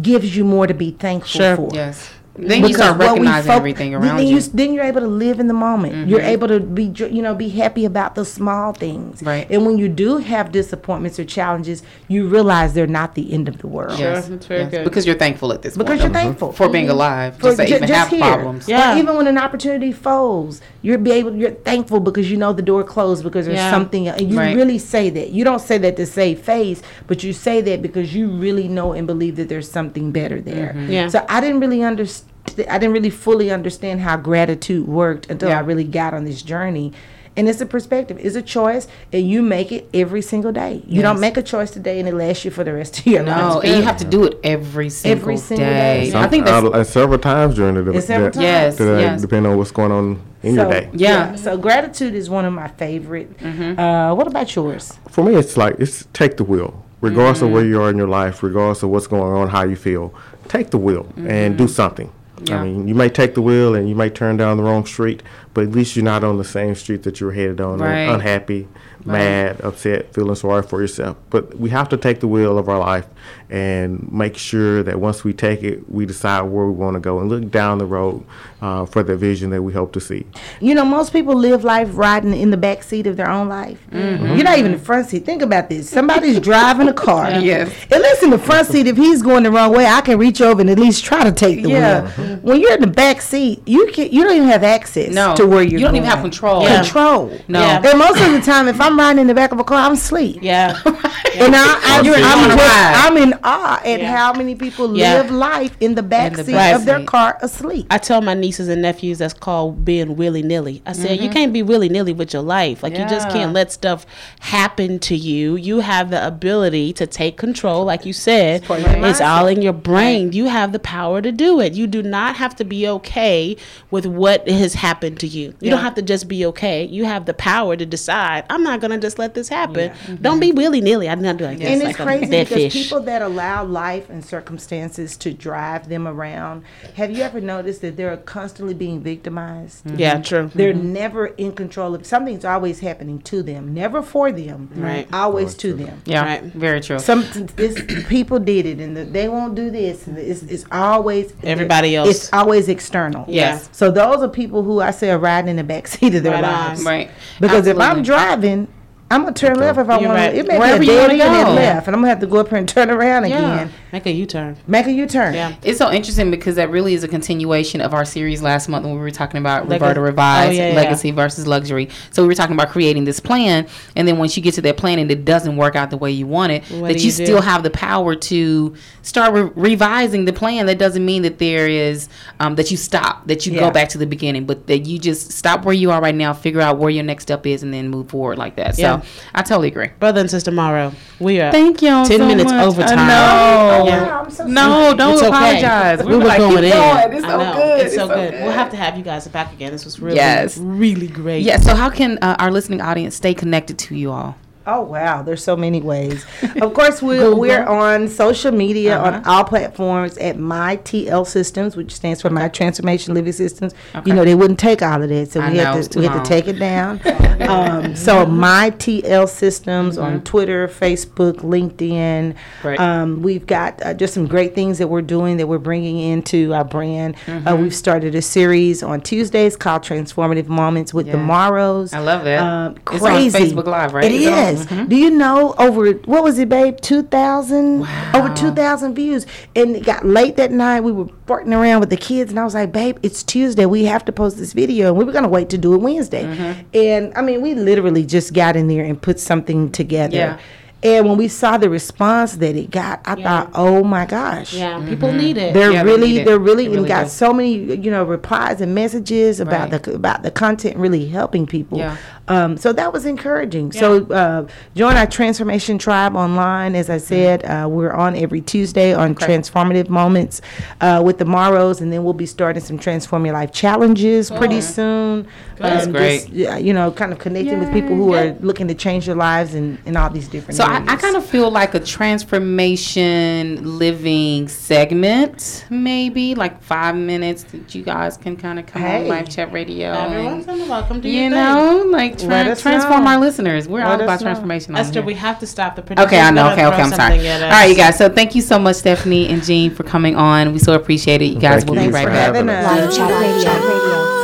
[0.00, 1.56] gives you more to be thankful Sure.
[1.56, 1.70] for.
[1.74, 2.13] Yes.
[2.36, 4.38] Then you start what we recognizing foc- everything then- around then you.
[4.38, 6.08] s- Then you're able to live in the moment.
[6.08, 9.22] You're able to be, you know, be happy about the small things.
[9.22, 9.46] Right.
[9.50, 13.58] And when you do have disappointments or challenges, you realize they're not the end of
[13.58, 13.98] the world.
[14.00, 14.70] Yes, that's very yes.
[14.72, 14.84] good.
[14.84, 16.02] Because you're thankful at this Because point.
[16.02, 17.36] you're thankful For being alive.
[17.36, 18.18] For Just to ju- even just have here.
[18.20, 18.68] problems.
[18.68, 18.94] Yeah.
[18.94, 22.62] Or even when an opportunity folds, you're be able you're thankful because you know the
[22.62, 23.70] door closed because there's Yeah.
[23.70, 24.56] something and you Right.
[24.56, 25.30] really say that.
[25.30, 28.92] You don't say that to save face, but you say that because you really know
[28.92, 30.74] and believe that there's something better there.
[30.76, 30.90] Mm-hmm.
[30.92, 31.08] Yeah.
[31.08, 32.23] So I didn't really understand
[32.68, 35.58] I didn't really fully understand how gratitude worked until Yeah.
[35.58, 36.92] I really got on this journey.
[37.36, 40.84] And it's a perspective, it's a choice, and you make it every single day.
[40.86, 43.24] You don't make a choice today and it lasts you for the rest of your
[43.24, 43.64] No, life.
[43.64, 46.10] and you have to do it every single, Every single day.
[46.12, 46.16] day.
[46.16, 47.98] I think that's uh, several times during the day.
[47.98, 48.40] It's several times.
[48.44, 49.20] Yes, to, yes.
[49.20, 50.88] depending on what's going on in your day.
[50.92, 51.34] Yeah.
[51.34, 53.30] So gratitude is one of my favorite.
[53.42, 54.92] Uh, what about yours?
[55.08, 58.06] For me, it's like it's take the wheel, regardless of where you are in your
[58.06, 60.14] life, regardless of what's going on, how you feel.
[60.46, 62.12] Take the wheel and do something.
[62.42, 62.60] Yeah.
[62.60, 65.22] I mean, you might take the wheel and you might turn down the wrong street,
[65.52, 67.78] but at least you're not on the same street that you were headed on.
[67.78, 68.08] Right.
[68.08, 68.68] Unhappy,
[69.04, 71.16] mad, upset, feeling sorry for yourself.
[71.30, 73.06] But we have to take the wheel of our life
[73.50, 77.20] and make sure that once we take it, we decide where we want to go
[77.20, 78.24] and look down the road
[78.62, 80.26] uh, for the vision that we hope to see.
[80.60, 83.80] You know, most people live life riding in the back seat of their own life.
[83.92, 85.24] You're not even in the front seat.
[85.26, 85.88] Think about this.
[85.88, 87.30] Somebody's driving a car.
[87.32, 87.70] Yes.
[87.92, 90.40] At least in the front seat, if he's going the wrong way, I can reach
[90.40, 92.02] over and at least try to take the Yeah.
[92.16, 92.36] wheel.
[92.38, 95.34] When you're in the back seat, you can you don't even have access No.
[95.36, 96.62] to where you're You don't even have control.
[96.62, 96.76] Yeah.
[96.82, 97.38] Control.
[97.48, 97.60] No.
[97.60, 97.82] Yeah.
[97.84, 99.92] And most of the time, if I'm riding in the back of a car, I'm
[99.92, 100.38] asleep.
[100.42, 100.80] Yeah.
[101.36, 104.16] And I, I, I'm, just- I'm in awe at Yeah.
[104.16, 105.14] how many people Yeah.
[105.14, 107.08] live life in the back the seat back of their seat.
[107.08, 107.86] car asleep.
[107.90, 110.82] I tell my nieces and nephews that's called being willy nilly.
[110.86, 111.32] I said, you mm-hmm.
[111.32, 112.82] can't be willy nilly with your life.
[112.82, 114.06] Like, you just can't let stuff
[114.40, 115.56] happen to you.
[115.56, 118.64] You have the ability to take control, like you said.
[118.64, 120.32] part of your It's all in your brain.
[120.32, 121.72] You have the power to do it.
[121.72, 123.56] You do not have to be okay
[123.90, 125.48] with what has happened to you.
[125.48, 125.70] You Yeah.
[125.70, 126.84] don't have to just be okay.
[126.84, 128.44] You have the power to decide.
[128.50, 129.90] I'm not gonna just let this happen.
[129.90, 130.16] Mm-hmm.
[130.16, 131.08] Don't be willy nilly.
[131.08, 131.68] I'm not doing this.
[131.68, 132.72] and like it's a crazy because fish.
[132.72, 136.64] people that allow life and circumstances to drive them around.
[136.94, 139.84] Have you ever noticed that they're constantly being victimized?
[139.84, 139.98] Mm-hmm.
[139.98, 140.50] yeah, true.
[140.54, 140.92] They're mm-hmm.
[140.92, 145.08] never in control of something's always happening to them, never for them, Right.
[145.12, 146.02] Always to them.
[146.04, 146.42] Yeah, Right.
[146.42, 146.98] very true.
[146.98, 147.24] Some
[147.56, 150.06] this people did it, and the, they won't do this.
[150.06, 152.10] And it's, it's always Everybody else.
[152.10, 153.24] It's always external.
[153.28, 153.68] Yes.
[153.72, 156.32] So those are people who I say are riding in the back seat of their
[156.32, 156.68] Right on.
[156.68, 156.84] lives.
[156.84, 157.10] right.
[157.40, 158.68] Because if I'm driving,
[159.10, 160.30] I'm gonna turn left if I want right.
[160.30, 160.36] to.
[160.38, 161.52] It may Wherever be a wanna dead end at go.
[161.52, 163.36] left, and I'm gonna have to go up here and turn around Yeah.
[163.54, 163.72] again.
[163.92, 164.56] Make a U-turn.
[164.66, 165.34] Make a U-turn.
[165.34, 165.52] Yeah.
[165.62, 168.94] It's so interesting because that really is a continuation of our series last month when
[168.94, 170.74] we were talking about Leg- Roberta Revised, Oh, yeah, yeah.
[170.74, 171.90] legacy versus luxury.
[172.10, 174.78] So we were talking about creating this plan, and then once you get to that
[174.78, 177.10] plan and it doesn't work out the way you want it, What that you, you
[177.12, 180.66] still have the power to start re- revising the plan.
[180.66, 182.08] That doesn't mean that there is
[182.40, 183.60] um, that you stop, that you Yeah.
[183.60, 186.32] go back to the beginning, but that you just stop where you are right now,
[186.32, 188.76] figure out where your next step is, and then move forward like that.
[188.76, 189.00] Yeah.
[189.00, 189.03] So
[189.34, 189.88] I totally agree.
[189.98, 191.50] Brother and sister Morrow, we are.
[191.52, 191.88] Thank you.
[191.88, 192.66] 10 so minutes much.
[192.66, 192.98] overtime.
[192.98, 193.84] I know.
[193.86, 194.20] Yeah.
[194.20, 195.26] I'm so No, don't okay.
[195.28, 196.04] apologize.
[196.04, 196.70] We were like, going keep in.
[196.72, 197.12] going.
[197.16, 197.52] It's I so know.
[197.54, 197.86] good.
[197.86, 198.32] It's so good.
[198.34, 199.72] We'll have to have you guys back again.
[199.72, 200.58] This was really, Yes.
[200.58, 201.42] really great.
[201.42, 201.58] Yeah.
[201.58, 204.36] So how can uh, our listening audience stay connected to you all?
[204.66, 206.24] Oh wow, there's so many ways.
[206.60, 209.16] Of course, we're we're on social media Uh-huh.
[209.18, 213.74] on all platforms at My TL Systems, which stands for My Transformation Living Systems.
[213.94, 214.08] Okay.
[214.10, 216.22] You know they wouldn't take all of that, so I we had to we had
[216.24, 217.00] to take it down.
[217.48, 220.04] um, so My TL Systems Mm-hmm.
[220.04, 222.34] on Twitter, Facebook, LinkedIn.
[222.62, 222.80] Great.
[222.80, 226.52] Um, we've got uh, just some great things that we're doing that we're bringing into
[226.54, 227.16] our brand.
[227.26, 227.46] Mm-hmm.
[227.48, 231.24] Uh, we've started a series on Tuesdays called Transformative Moments with the Yeah.
[231.24, 231.92] Morrows.
[231.92, 232.40] I love that.
[232.42, 233.38] Um, It's on crazy.
[233.38, 234.04] Facebook Live, right?
[234.04, 234.24] It Is
[234.62, 234.78] it on?
[234.78, 234.86] is.
[234.86, 234.88] Mhm.
[234.88, 236.80] Do you know over what was it, babe?
[236.80, 239.26] Two thousand, over two thousand views.
[239.56, 240.80] And it got late that night.
[240.80, 243.66] We were farting around with the kids, and I was like, babe, it's Tuesday.
[243.66, 246.24] We have to post this video, and we were gonna wait to do it Wednesday.
[246.24, 246.60] Mm-hmm.
[246.76, 250.16] And I mean, we literally just got in there and put something together.
[250.16, 250.38] Yeah.
[250.82, 254.52] And when we saw the response that it got, I thought, oh my gosh.
[254.52, 255.54] Yeah, people need it.
[255.54, 257.08] They're Yeah, really, need they're really, They and really got do.
[257.08, 259.82] so many, you know, replies and messages about Right.
[259.82, 261.78] the about the content really helping people.
[261.78, 261.96] Yeah.
[262.28, 263.72] Um, so that was encouraging.
[263.72, 266.74] So uh, join our transformation tribe online.
[266.74, 270.40] As I said, uh, we're on every Tuesday on transformative moments
[270.80, 274.60] uh, with the Morrows, and then we'll be starting some transform your life challenges pretty
[274.60, 275.26] soon.
[275.56, 276.32] That's Um, great.
[276.32, 279.54] just, you know, kind of connecting with people who are looking to change their lives
[279.54, 280.56] and, and all these different.
[280.56, 280.88] So I, areas.
[280.88, 287.82] I kind of feel like a transformation living segment, maybe like five minutes that you
[287.82, 289.02] guys can kind of come Hey.
[289.02, 289.90] on Life Chat Radio.
[289.92, 291.38] Everyone's and, welcome to you your thing.
[291.38, 293.10] know, like tra- transform know.
[293.10, 293.68] our listeners.
[293.68, 294.24] We're all Let us about know.
[294.26, 294.76] transformation.
[294.76, 295.02] Esther, here.
[295.02, 296.06] we have to stop the producer.
[296.06, 296.50] Okay, I know.
[296.52, 297.28] Okay, okay, I'm sorry.
[297.28, 297.98] All right, you guys.
[297.98, 300.52] So thank you so much, Stephanie and Gene, for coming on.
[300.52, 301.26] We so appreciate it.
[301.26, 302.34] You guys Thank will you be right back.
[302.34, 302.64] having us.
[302.64, 304.14] Life Chat Radio.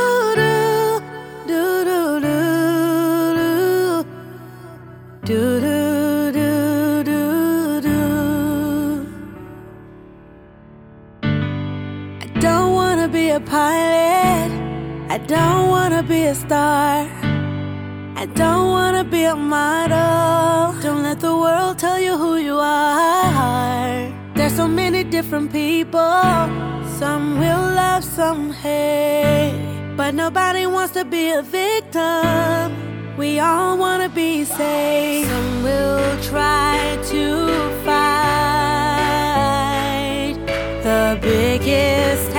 [12.23, 14.51] I don't wanna be a pilot.
[15.09, 17.20] I don't wanna be a star.
[18.21, 20.79] I don't wanna be a model.
[20.83, 24.13] Don't let the world tell you who you are.
[24.35, 26.21] There's so many different people.
[26.99, 29.95] Some will love, some hate.
[29.97, 33.17] But nobody wants to be a victim.
[33.17, 35.27] We all wanna be safe.
[35.27, 37.47] Some will try to
[37.83, 39.01] fight
[40.83, 42.30] the biggest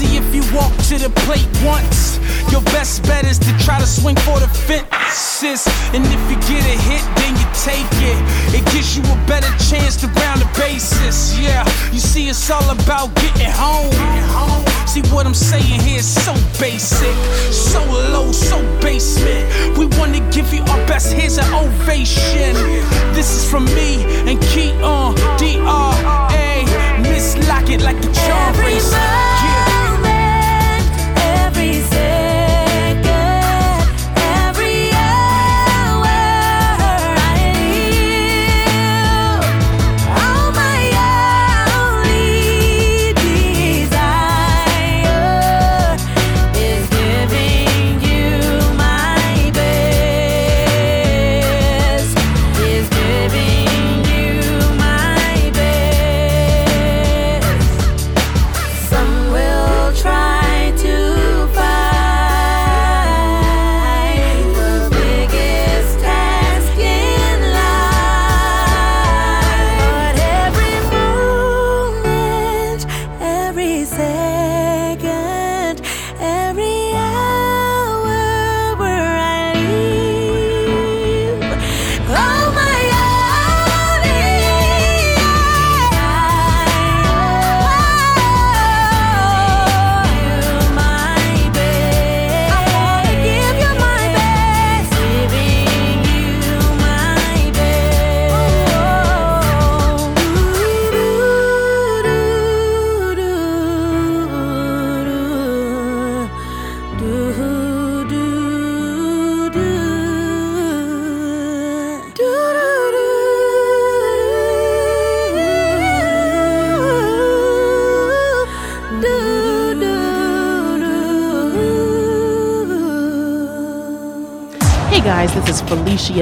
[0.00, 2.16] See if you walk to the plate once,
[2.50, 5.68] your best bet is to try to swing for the fences.
[5.92, 8.16] And if you get a hit, then you take it.
[8.56, 11.38] It gives you a better chance to ground the bases.
[11.38, 13.92] Yeah, you see, it's all about getting home.
[14.86, 17.14] See what I'm saying here is so basic,
[17.52, 19.76] so low, so basement.
[19.76, 21.12] We want to give you our best.
[21.12, 22.54] Here's an ovation.
[23.12, 24.02] This is from me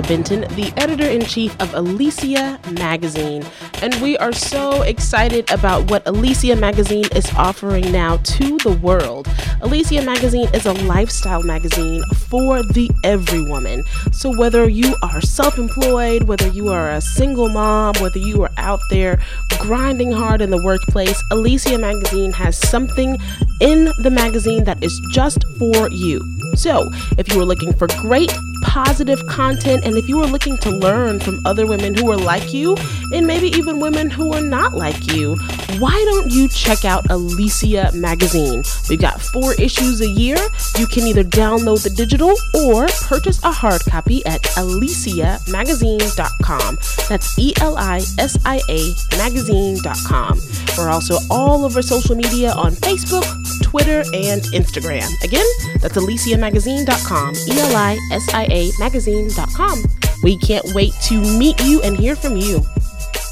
[0.03, 3.45] Benton, the editor in chief of Elisia Magazine.
[3.83, 9.27] And we are so excited about what Elisia Magazine is offering now to the world.
[9.61, 13.83] Elisia Magazine is a lifestyle magazine for the every woman.
[14.13, 18.51] So whether you are self employed, whether you are a single mom, whether you are
[18.57, 19.19] out there
[19.59, 23.19] grinding hard in the workplace, Elisia Magazine has something
[23.61, 26.21] in the magazine that is just for you.
[26.55, 28.33] So, if you are looking for great,
[28.63, 32.53] positive content, and if you are looking to learn from other women who are like
[32.53, 32.77] you,
[33.13, 35.37] and maybe even women who are not like you,
[35.79, 38.65] why don't you check out Elisia Magazine?
[38.89, 40.37] We've got four issues a year.
[40.77, 46.79] You can either download the digital or purchase a hard copy at elisiamagazine.com.
[47.09, 50.41] That's E L I S I A magazine.com.
[50.77, 53.25] We're also all over social media on Facebook,
[53.69, 55.09] Twitter, and Instagram.
[55.23, 55.45] Again,
[55.81, 57.35] that's elisiamagazine.com.
[57.35, 59.83] E L I S I A magazine.com.
[60.23, 62.63] We can't wait to meet you and hear from you.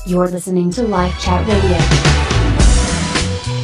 [0.04, 1.78] You're listening to Life Chat Radio.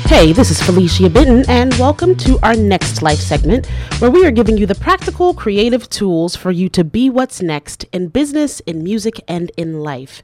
[0.08, 3.66] Hey, this is Felicia Benton, and welcome to our next life segment
[3.98, 7.84] where we are giving you the practical, creative tools for you to be what's next
[7.92, 10.22] in business, in music, and in life.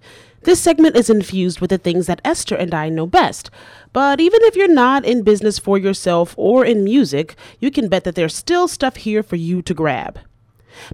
[0.48, 3.50] This segment is infused with the things that Esther and I know best.
[3.92, 8.04] But even if you're not in business for yourself or in music, you can bet
[8.04, 10.18] that there's still stuff here for you to grab.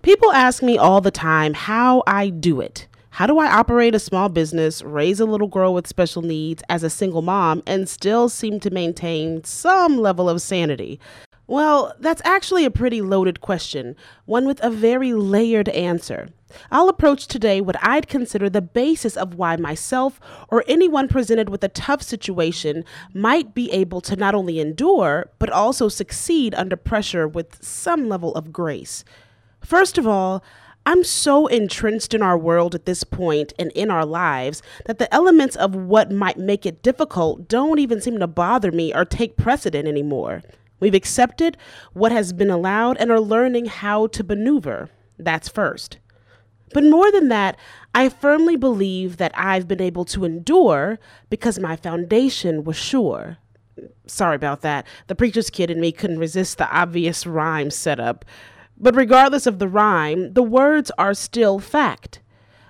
[0.02, 2.88] People ask me all the time how I do it.
[3.10, 6.82] How do I operate a small business, raise a little girl with special needs as
[6.82, 10.98] a single mom, and still seem to maintain some level of sanity?
[11.46, 13.94] Well, that's actually a pretty loaded question,
[14.24, 16.30] one with a very layered answer.
[16.70, 21.64] I'll approach today what I'd consider the basis of why myself or anyone presented with
[21.64, 27.26] a tough situation might be able to not only endure, but also succeed under pressure
[27.26, 29.04] with some level of grace.
[29.60, 30.44] First of all,
[30.86, 35.12] I'm so entrenched in our world at this point and in our lives that the
[35.14, 39.38] elements of what might make it difficult don't even seem to bother me or take
[39.38, 40.42] precedent anymore.
[40.80, 41.56] We've accepted
[41.94, 44.90] what has been allowed and are learning how to maneuver.
[45.18, 45.96] That's first.
[46.74, 47.56] But more than that,
[47.94, 50.98] I firmly believe that I've been able to endure
[51.30, 53.38] because my foundation was sure.
[54.06, 54.86] Sorry about that.
[55.06, 58.24] The preacher's kid in me couldn't resist the obvious rhyme setup.
[58.76, 62.20] But regardless of the rhyme, the words are still fact.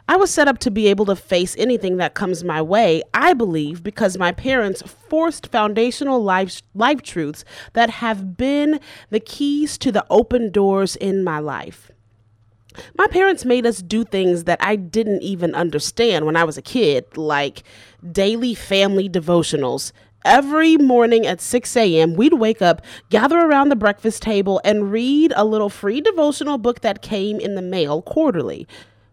[0.07, 3.33] I was set up to be able to face anything that comes my way, I
[3.33, 7.43] believe, because my parents forced foundational life, life truths
[7.73, 11.91] that have been the keys to the open doors in my life.
[12.97, 16.63] My parents made us do things that I didn't even understand when I was a
[16.63, 17.63] kid, like
[18.11, 19.93] daily family devotionals.
[20.25, 25.33] Every morning at 6 a.m., we'd wake up, gather around the breakfast table, and read
[25.37, 28.67] a little free devotional book that came in the mail quarterly.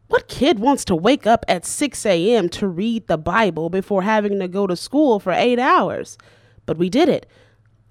[0.08, 2.50] What kid wants to wake up at 6 a.m.
[2.50, 6.18] to read the Bible before having to go to school for eight hours?
[6.66, 7.26] But we did it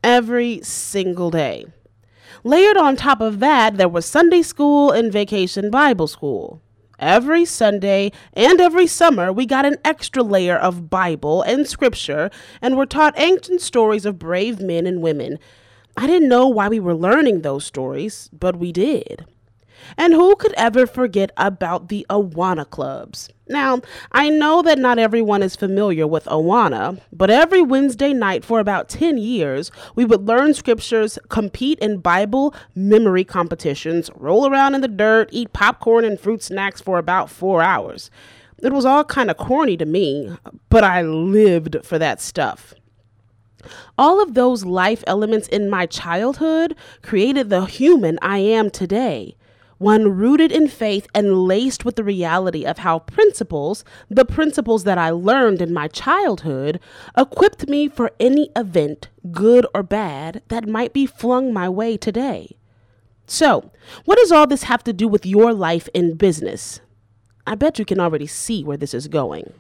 [0.03, 1.67] every single day.
[2.43, 6.63] Layered on top of that, there was Sunday school and vacation Bible school.
[6.99, 12.31] Every Sunday and every summer, we got an extra layer of Bible and scripture
[12.63, 15.39] and were taught ancient stories of brave men and women.
[15.99, 19.27] I didn't know why we were learning those stories, but we did.
[19.97, 23.29] And who could ever forget about the Awana clubs?
[23.49, 23.81] Now,
[24.13, 28.89] I know that not everyone is familiar with Awana, but every Wednesday night for about
[28.89, 34.89] 10 years, we would learn scriptures, compete in Bible memory competitions, roll around in the
[34.89, 38.09] dirt, eat popcorn and fruit snacks for about four hours.
[38.63, 40.31] It was all kind of corny to me,
[40.69, 42.75] but I lived for that stuff.
[43.99, 49.37] All of those life elements in my childhood created the human I am today
[49.81, 54.99] one rooted in faith and laced with the reality of how principles, the principles that
[54.99, 56.79] I learned in my childhood,
[57.17, 62.59] equipped me for any event, good or bad, that might be flung my way today.
[63.25, 63.71] So,
[64.05, 66.83] what does all this have to do with your life in business?
[67.47, 69.55] I bet you can already see where this is going.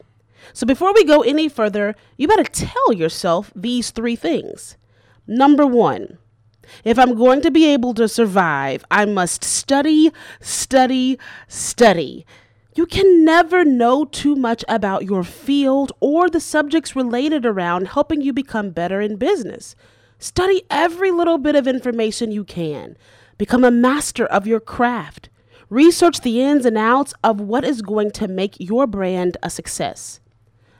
[0.52, 4.76] So, before we go any further, you better tell yourself these three things.
[5.26, 6.18] Number one,
[6.84, 10.10] if I'm going to be able to survive, I must study,
[10.40, 11.18] study,
[11.48, 12.26] study.
[12.74, 18.22] You can never know too much about your field or the subjects related around helping
[18.22, 19.74] you become better in business.
[20.18, 22.96] Study every little bit of information you can.
[23.38, 25.30] Become a master of your craft.
[25.68, 30.20] Research the ins and outs of what is going to make your brand a success.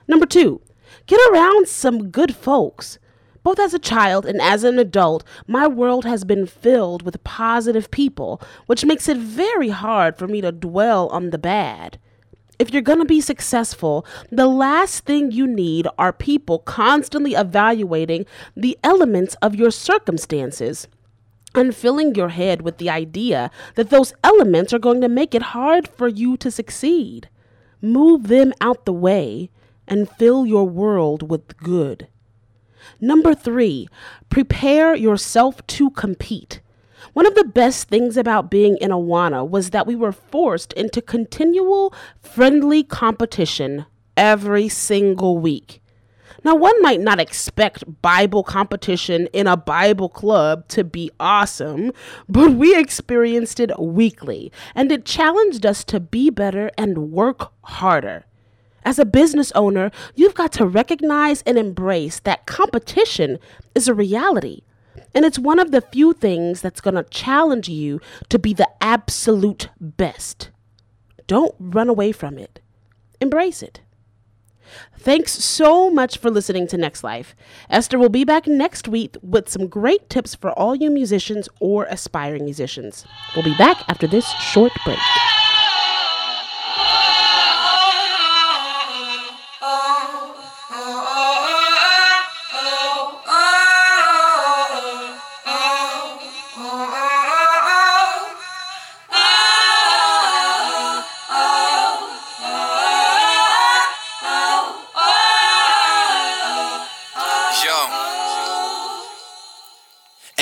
[0.06, 0.60] Number two,
[1.06, 2.98] get around some good folks.
[3.42, 7.90] Both as a child and as an adult, my world has been filled with positive
[7.90, 11.98] people, which makes it very hard for me to dwell on the bad.
[12.58, 18.26] If you're going to be successful, the last thing you need are people constantly evaluating
[18.54, 20.86] the elements of your circumstances
[21.54, 25.42] and filling your head with the idea that those elements are going to make it
[25.42, 27.30] hard for you to succeed.
[27.80, 29.50] Move them out the way
[29.88, 32.08] and fill your world with good.
[33.00, 33.88] Number three,
[34.28, 36.60] prepare yourself to compete.
[37.12, 41.02] One of the best things about being in Awana was that we were forced into
[41.02, 43.86] continual friendly competition
[44.16, 45.80] every single week.
[46.44, 51.92] Now, one might not expect Bible competition in a Bible club to be awesome,
[52.28, 58.24] but we experienced it weekly, and it challenged us to be better and work harder.
[58.84, 63.38] As a business owner, you've got to recognize and embrace that competition
[63.74, 64.62] is a reality.
[65.14, 68.68] And it's one of the few things that's going to challenge you to be the
[68.80, 70.50] absolute best.
[71.26, 72.60] Don't run away from it,
[73.20, 73.80] embrace it.
[74.98, 77.34] Thanks so much for listening to Next Life.
[77.68, 81.86] Esther will be back next week with some great tips for all you musicians or
[81.90, 83.04] aspiring musicians.
[83.34, 84.98] We'll be back after this short break.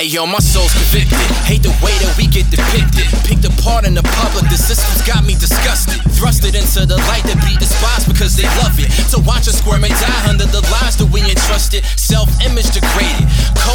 [0.08, 1.20] Yo, my soul's convicted.
[1.44, 3.04] Hate the way that we get depicted.
[3.28, 6.00] Picked apart in the public, the system's got me disgusted.
[6.16, 8.88] Thrusted into the light that be despised because they love it.
[9.12, 11.84] To watch us squirm and die under the lies that we entrusted.
[12.00, 13.27] Self image degraded,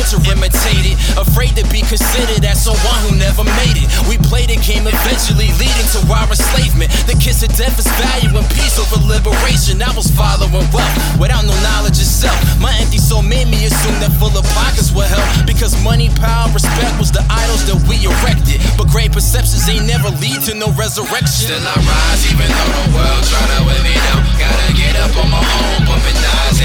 [0.04, 1.00] culture imitated.
[1.16, 3.88] Afraid to be considered as someone who never made it.
[4.08, 6.92] We play the game eventually leading to our enslavement.
[7.08, 9.82] The kiss of death is value and peace over liberation.
[9.82, 12.36] I was following wealth without no knowledge of self.
[12.60, 16.52] My empty soul made me assume that full of pockets would help because money, power,
[16.52, 18.60] respect was the idols that we erected.
[18.76, 21.48] But great perceptions ain't never lead to no resurrection.
[21.48, 24.20] Still I rise even though the world try to wear me down.
[24.36, 26.63] Gotta get up on my own, bumping eyes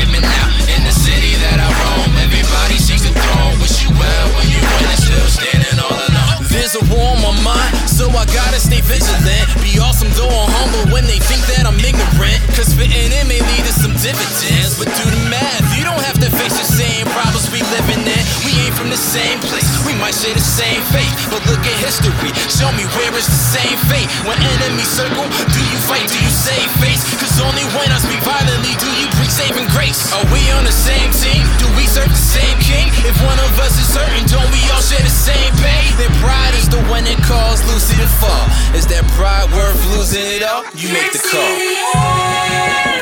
[4.98, 6.42] still standing all alone.
[6.50, 9.46] There's a war on my mind, so I gotta stay vigilant.
[9.62, 12.40] Be awesome though I'm humble when they think that I'm ignorant.
[12.58, 14.80] Cause fitting in may lead to some dividends.
[14.80, 18.22] But do the math, you don't have to face the same problems we living in.
[18.42, 21.12] We ain't from the same place, we might share the same faith.
[21.30, 24.08] But look at history, show me where it's the same fate.
[24.26, 27.06] When enemies circle, do you fight, do you save face?
[27.20, 30.10] Cause only when I speak violently do you preach saving grace.
[30.12, 31.46] Are we on the same team?
[31.62, 32.90] Do we serve the same king?
[33.06, 35.94] If one of us is hurting, don't we all share the same pain?
[35.94, 38.44] Then pride is the one that caused Lucy to fall.
[38.74, 40.66] Is that pride worth losing it all?
[40.74, 42.97] You make the call.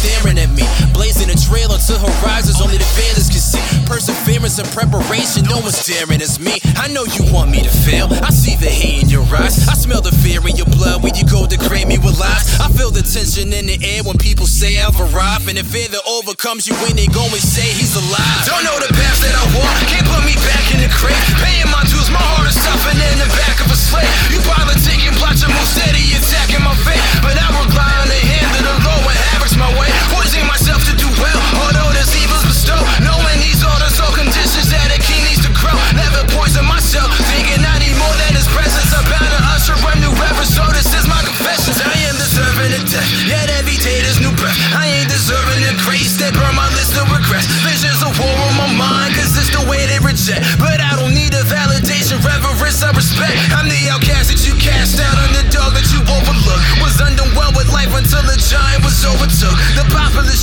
[0.00, 0.64] Staring at me.
[0.96, 3.60] Blazing a trail until horizons only the failures can see.
[3.84, 6.56] Perseverance and preparation, no one's daring as me.
[6.80, 8.08] I know you want me to fail.
[8.24, 9.68] I see the hate in your eyes.
[9.68, 12.56] I smell the fear in your blood when you go to degrade me with lies.
[12.58, 15.48] I feel the tension in the air when people say I've arrived.
[15.48, 18.42] And the fear that overcomes you when they go and say he's alive.
[18.48, 21.20] Don't know the path that I walk, can't put me back in the crate.
[21.44, 21.69] Paying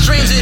[0.08, 0.37] dreams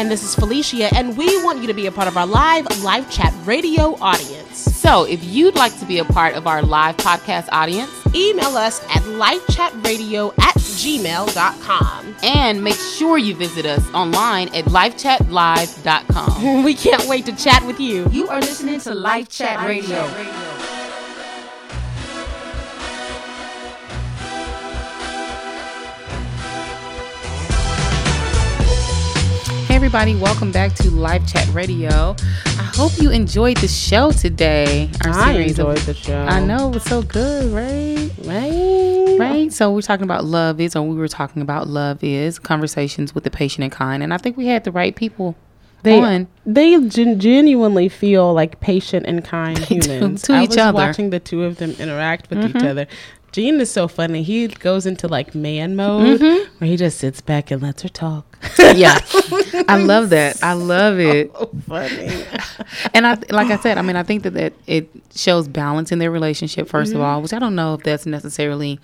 [0.00, 2.64] And this is Felicia, and we want you to be a part of our live
[2.82, 4.56] Life Chat Radio audience.
[4.56, 8.82] So if you'd like to be a part of our live podcast audience, Email us
[8.84, 12.16] at lifechatradio at gmail.com.
[12.22, 16.64] and make sure you visit us online at lifechatlive.com.
[16.70, 18.08] We can't wait to chat with you.
[18.10, 20.59] You are listening to Life Chat Radio.
[29.82, 32.14] Everybody, welcome back to Life Chat Radio.
[32.44, 34.90] I hope you enjoyed the show today.
[35.06, 36.20] Our I series of- enjoyed the show.
[36.20, 38.10] I know it was so good, right?
[38.26, 39.16] Right?
[39.18, 39.50] Right.
[39.50, 43.24] So we're talking about love is, or we were talking about love is conversations with
[43.24, 45.34] the patient and kind, and I think we had the right people
[45.82, 46.28] They on.
[46.44, 50.20] they gen- genuinely feel like patient and kind humans.
[50.24, 50.74] to I each was other.
[50.76, 52.66] watching the two of them interact with each mm-hmm.
[52.66, 52.86] other.
[53.32, 54.22] Gene is so funny.
[54.22, 56.54] He goes into like man mode mm-hmm.
[56.58, 58.26] where he just sits back and lets her talk.
[58.74, 58.98] Yeah,
[59.68, 60.42] I love that.
[60.44, 61.32] I love it.
[61.66, 62.24] funny.
[62.94, 65.98] and I like I said, I mean, I think that, that it shows balance in
[65.98, 67.00] their relationship 1st of mm-hmm.
[67.00, 68.78] all, which I don't know if that's necessarily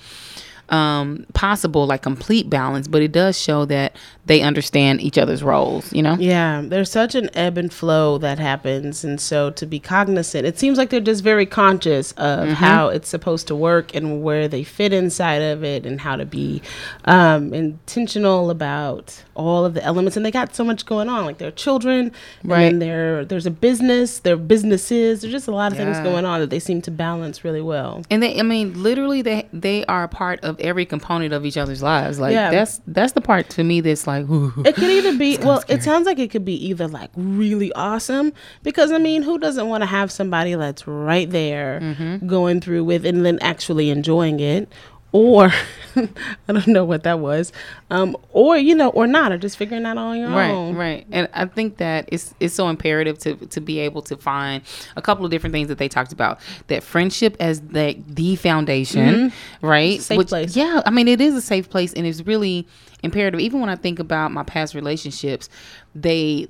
[0.70, 3.94] um possible like complete balance but it does show that
[4.26, 8.38] they understand each other's roles you know Yeah, there's such an ebb and flow that
[8.40, 9.04] happens.
[9.04, 13.08] And so to be cognizant, it seems like they're just very conscious of how it's
[13.08, 16.60] supposed to work and where they fit inside of it and how to be
[17.04, 20.16] um, intentional about all of the elements.
[20.16, 22.10] And they got so much going on, like their children,
[22.42, 22.72] Right.
[22.72, 25.20] And there's a business, their businesses.
[25.20, 28.02] There's just a lot of things going on that they seem to balance really well.
[28.10, 31.56] and they i mean literally they they are a part of every component of each
[31.56, 32.50] other's lives like Yeah.
[32.50, 34.52] that's that's the part to me that's like ooh.
[34.64, 38.32] It could either be well, it sounds like it could be either like really awesome
[38.62, 42.26] because I mean, who doesn't want to have somebody that's right there Mm-hmm.
[42.26, 44.70] going through with and then actually enjoying it?
[45.12, 45.50] Or
[45.96, 46.08] I
[46.52, 47.52] don't know what that was.
[47.90, 50.74] Um, or you know, or not, or just figuring that out on your Right, own.
[50.74, 51.06] right, right.
[51.10, 54.62] and I think that it's it's so imperative to to be able to find
[54.96, 56.38] a couple of different things that they talked about.
[56.66, 59.32] That friendship as the the foundation,
[59.62, 59.98] right?
[59.98, 60.02] Mm-hmm.
[60.02, 60.56] Safe place.
[60.56, 62.66] Yeah, I mean it is a safe place, and it's really
[63.02, 63.40] imperative.
[63.40, 65.48] Even when I think about my past relationships,
[65.94, 66.48] they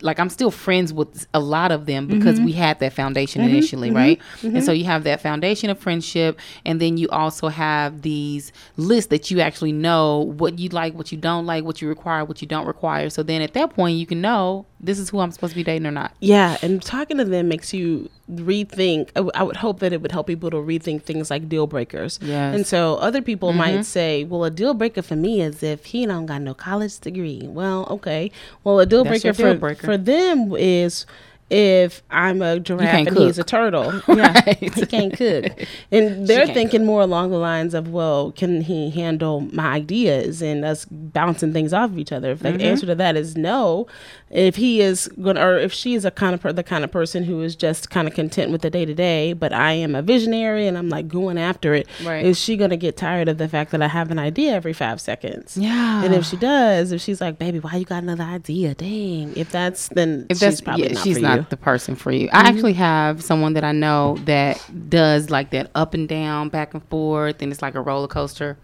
[0.00, 2.44] like I'm still friends with a lot of them because Mm-hmm.
[2.44, 3.50] we had that foundation mm-hmm.
[3.50, 3.96] initially, mm-hmm.
[3.96, 4.20] right?
[4.42, 4.78] And so mm-hmm.
[4.78, 9.40] you have that foundation of friendship, and then you also have these lists that you
[9.40, 12.66] actually know what you like, what you don't like, what you require, what you don't
[12.66, 13.10] require.
[13.10, 15.64] So then at that point, you can know this is who I'm supposed to be
[15.64, 16.14] dating or not.
[16.20, 19.08] Yeah, and talking to them makes you rethink.
[19.10, 21.66] I, w- I would hope that it would help people to rethink things like deal
[21.66, 22.18] breakers.
[22.20, 22.28] Yes.
[22.28, 22.56] Mm-hmm.
[22.56, 26.06] And so other people might say, well, a deal breaker for me is if he
[26.06, 27.42] don't got no college degree.
[27.44, 28.30] Well, okay.
[28.64, 29.86] Well, a deal breaker, deal for, breaker.
[29.86, 31.06] for them is
[31.50, 33.46] if I'm a giraffe and he's a cook.
[33.48, 34.02] turtle.
[34.08, 34.58] Yeah, Right.
[34.58, 35.46] he can't cook.
[35.90, 40.64] And they're thinking more along the lines of, well, can he handle my ideas and
[40.64, 42.32] us bouncing things off of each other?
[42.32, 42.60] If the Mm-hmm.
[42.62, 43.86] answer to that is no,
[44.30, 46.84] if he is going to, or if she is a kind of per, the kind
[46.84, 49.72] of person who is just kind of content with the day to day, but I
[49.72, 52.24] am a visionary and I'm like going after it, Right.
[52.26, 54.72] is she going to get tired of the fact that I have an idea every
[54.74, 55.56] five seconds?
[55.56, 56.04] Yeah.
[56.04, 58.74] And if she does, if she's like, baby, why you got another idea?
[58.74, 59.34] Dang.
[59.36, 61.44] If that's, then If she's that's probably yeah, not she's for not.
[61.44, 61.50] Mm-hmm.
[61.50, 62.28] the person for you.
[62.32, 66.74] I actually have someone that I know that does like that up and down, back
[66.74, 68.56] and forth, and it's like a roller coaster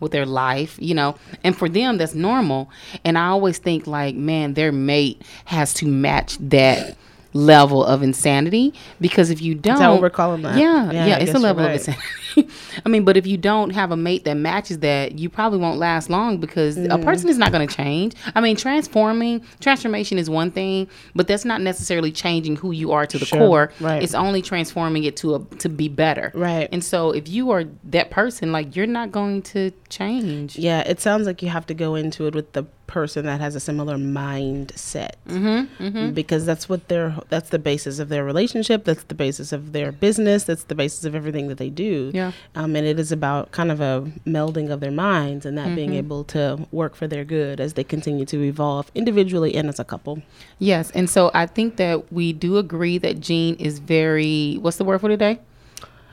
[0.00, 1.16] with their life, you know.
[1.44, 2.70] And for them, that's normal.
[3.04, 6.96] And I always think like, man, their mate has to match that
[7.34, 10.56] level of insanity because if you don't, that what we're calling that?
[10.56, 11.70] Yeah, Yeah, yeah, it's a level right.
[11.80, 12.08] of insanity.
[12.86, 15.78] I mean, but if you don't have a mate that matches that, you probably won't
[15.78, 17.04] last long because a Mm.
[17.04, 18.14] person is not going to change.
[18.34, 23.06] I mean, transforming, transformation is one thing, but that's not necessarily changing who you are
[23.06, 23.72] to the Sure, core.
[23.80, 24.02] right.
[24.02, 26.32] It's only transforming it to a to be better.
[26.34, 26.68] Right.
[26.72, 30.58] And so, if you are that person, like you're not going to change.
[30.58, 33.56] Yeah, it sounds like you have to go into it with the person that has
[33.56, 35.14] a similar mindset.
[35.26, 38.84] Mm-hmm, Because that's what their that's the basis of their relationship.
[38.84, 40.44] That's the basis of their business.
[40.44, 42.12] That's the basis of everything that they do.
[42.14, 42.32] Yeah.
[42.54, 45.94] Um, and it is about kind of a melding of their minds and that being
[45.94, 49.84] able to work for their good as they continue to evolve individually and as a
[49.84, 50.22] couple.
[50.58, 50.90] Yes.
[50.90, 54.58] And so, I think that we do agree that Gene is very.
[54.60, 55.40] What's the word for today?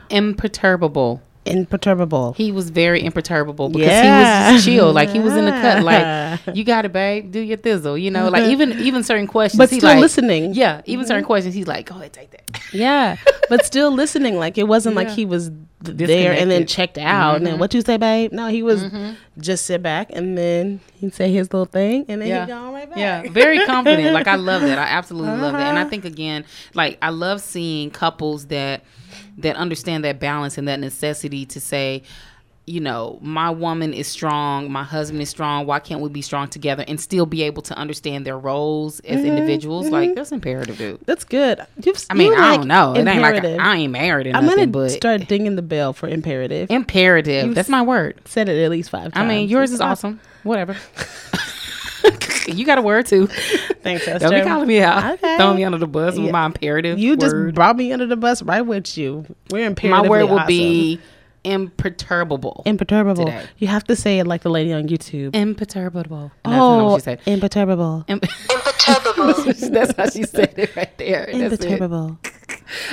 [0.08, 1.22] Imperturbable.
[1.50, 2.32] Imperturbable.
[2.34, 4.92] He was very imperturbable because he was chill.
[4.92, 5.80] Like he was in the cut.
[5.90, 7.32] Like you got it, babe.
[7.32, 8.00] Do your thizzle.
[8.00, 8.52] You know, like mm-hmm.
[8.52, 9.58] even even certain questions.
[9.58, 10.54] But still like- listening.
[10.54, 11.26] Yeah, even certain mm-hmm.
[11.26, 11.54] questions.
[11.54, 12.60] He's like, go ahead, take that.
[12.72, 13.16] Yeah,
[13.48, 14.36] but still listening.
[14.36, 17.36] Like it wasn't like he was there and then checked out.
[17.36, 17.60] And then mm-hmm.
[17.60, 18.32] what you say, babe?
[18.32, 19.12] No, he was mm-hmm.
[19.38, 22.46] just sit back and then he'd say his little thing and then Yeah.
[22.46, 22.98] he'd go right back.
[22.98, 24.12] Yeah, very confident.
[24.12, 24.78] Like I love that.
[24.78, 25.68] I absolutely love that.
[25.68, 28.84] And I think again, like I love seeing couples that
[29.38, 32.02] that understand that balance and that necessity to say,
[32.66, 35.66] you know, my woman is strong, my husband is strong.
[35.66, 39.18] Why can't we be strong together and still be able to understand their roles as
[39.18, 39.86] mm-hmm, individuals?
[39.86, 39.94] Mm-hmm.
[39.94, 41.00] Like that's imperative, dude.
[41.04, 41.60] That's good.
[41.82, 42.94] You've, I mean, I like don't know.
[42.94, 43.60] It ain't like imperative.
[43.60, 46.70] I ain't married or I'm nothing, gonna but start dinging the bell for imperative.
[46.70, 47.46] imperative.
[47.46, 48.20] You've That's my word.
[48.26, 49.16] Said it at least five times.
[49.16, 50.20] I mean, yours is awesome.
[50.44, 50.76] Whatever.
[52.46, 53.26] you got a word too.
[53.26, 54.28] Thanks, Esther.
[54.28, 55.14] Don't be calling me out.
[55.14, 55.36] Okay.
[55.38, 56.98] Throwing me under the bus with my imperative.
[56.98, 59.26] You just brought me under the bus right with you.
[59.50, 59.90] We're imperative.
[59.90, 60.30] my imperative.
[60.30, 61.00] word will be
[61.44, 62.62] imperturbable.
[62.66, 63.24] imperturbable.
[63.26, 63.46] today.
[63.58, 65.34] You have to say it like the lady on YouTube.
[65.34, 66.32] imperturbable.
[66.44, 67.20] And that's oh, what she said.
[67.26, 68.04] imperturbable.
[68.08, 68.20] Im-
[69.70, 71.26] that's how she said it right there.
[71.26, 72.18] Imperturbable.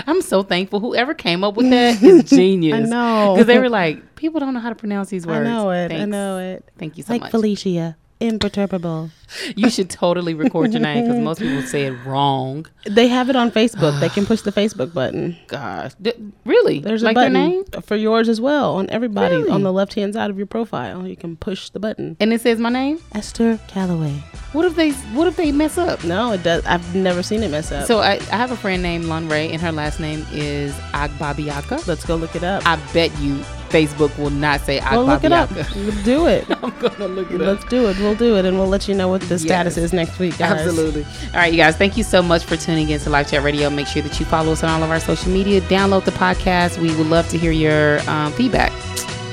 [0.06, 0.80] I'm so thankful.
[0.80, 2.76] Whoever came up with that is genius.
[2.76, 3.34] I know.
[3.34, 5.48] Because they were like, people don't know how to pronounce these words.
[5.48, 5.92] I know it.
[5.92, 6.70] I know it.
[6.78, 7.34] Thank you so like much.
[7.34, 7.98] Like Felicia.
[8.20, 9.12] Imperturbable.
[9.56, 12.66] You should totally record your name because most people say it wrong.
[12.86, 14.00] They have it on Facebook.
[14.00, 15.38] they can push the Facebook button.
[15.48, 16.14] Gosh, D-
[16.46, 16.80] really?
[16.80, 19.50] There's like a button name, for yours as well on everybody Really?
[19.50, 21.06] on the left hand side of your profile.
[21.06, 22.16] You can push the button.
[22.20, 23.00] and it says my name.
[23.14, 24.14] Esther Calloway.
[24.54, 24.92] What if they?
[25.14, 26.04] What if they mess up?
[26.04, 26.66] No, it does.
[26.66, 27.86] I've never seen it mess up.
[27.86, 31.86] So I, I have a friend named Lon Ray, and her last name is Agbabiaka.
[31.88, 32.66] let's go look it up.
[32.66, 35.52] I bet you Facebook will not say We'll look it up.
[35.76, 36.46] We'll do it.
[36.64, 37.48] I'm gonna look it up.
[37.48, 37.98] Let's do it.
[37.98, 40.62] We'll do it, and we'll let you know what the status is next week, guys.
[40.62, 41.04] Absolutely.
[41.04, 43.70] All right, you guys, thank you so much for tuning in to Life Chat Radio.
[43.70, 45.62] Make sure that you follow us on all of our social media.
[45.62, 46.78] Download the podcast.
[46.78, 48.72] We would love to hear your um, feedback.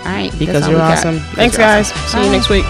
[0.00, 0.36] All right.
[0.38, 1.18] Because all you're awesome.
[1.34, 1.90] Thanks, you're guys.
[1.92, 2.20] awesome.
[2.20, 2.64] See you next week.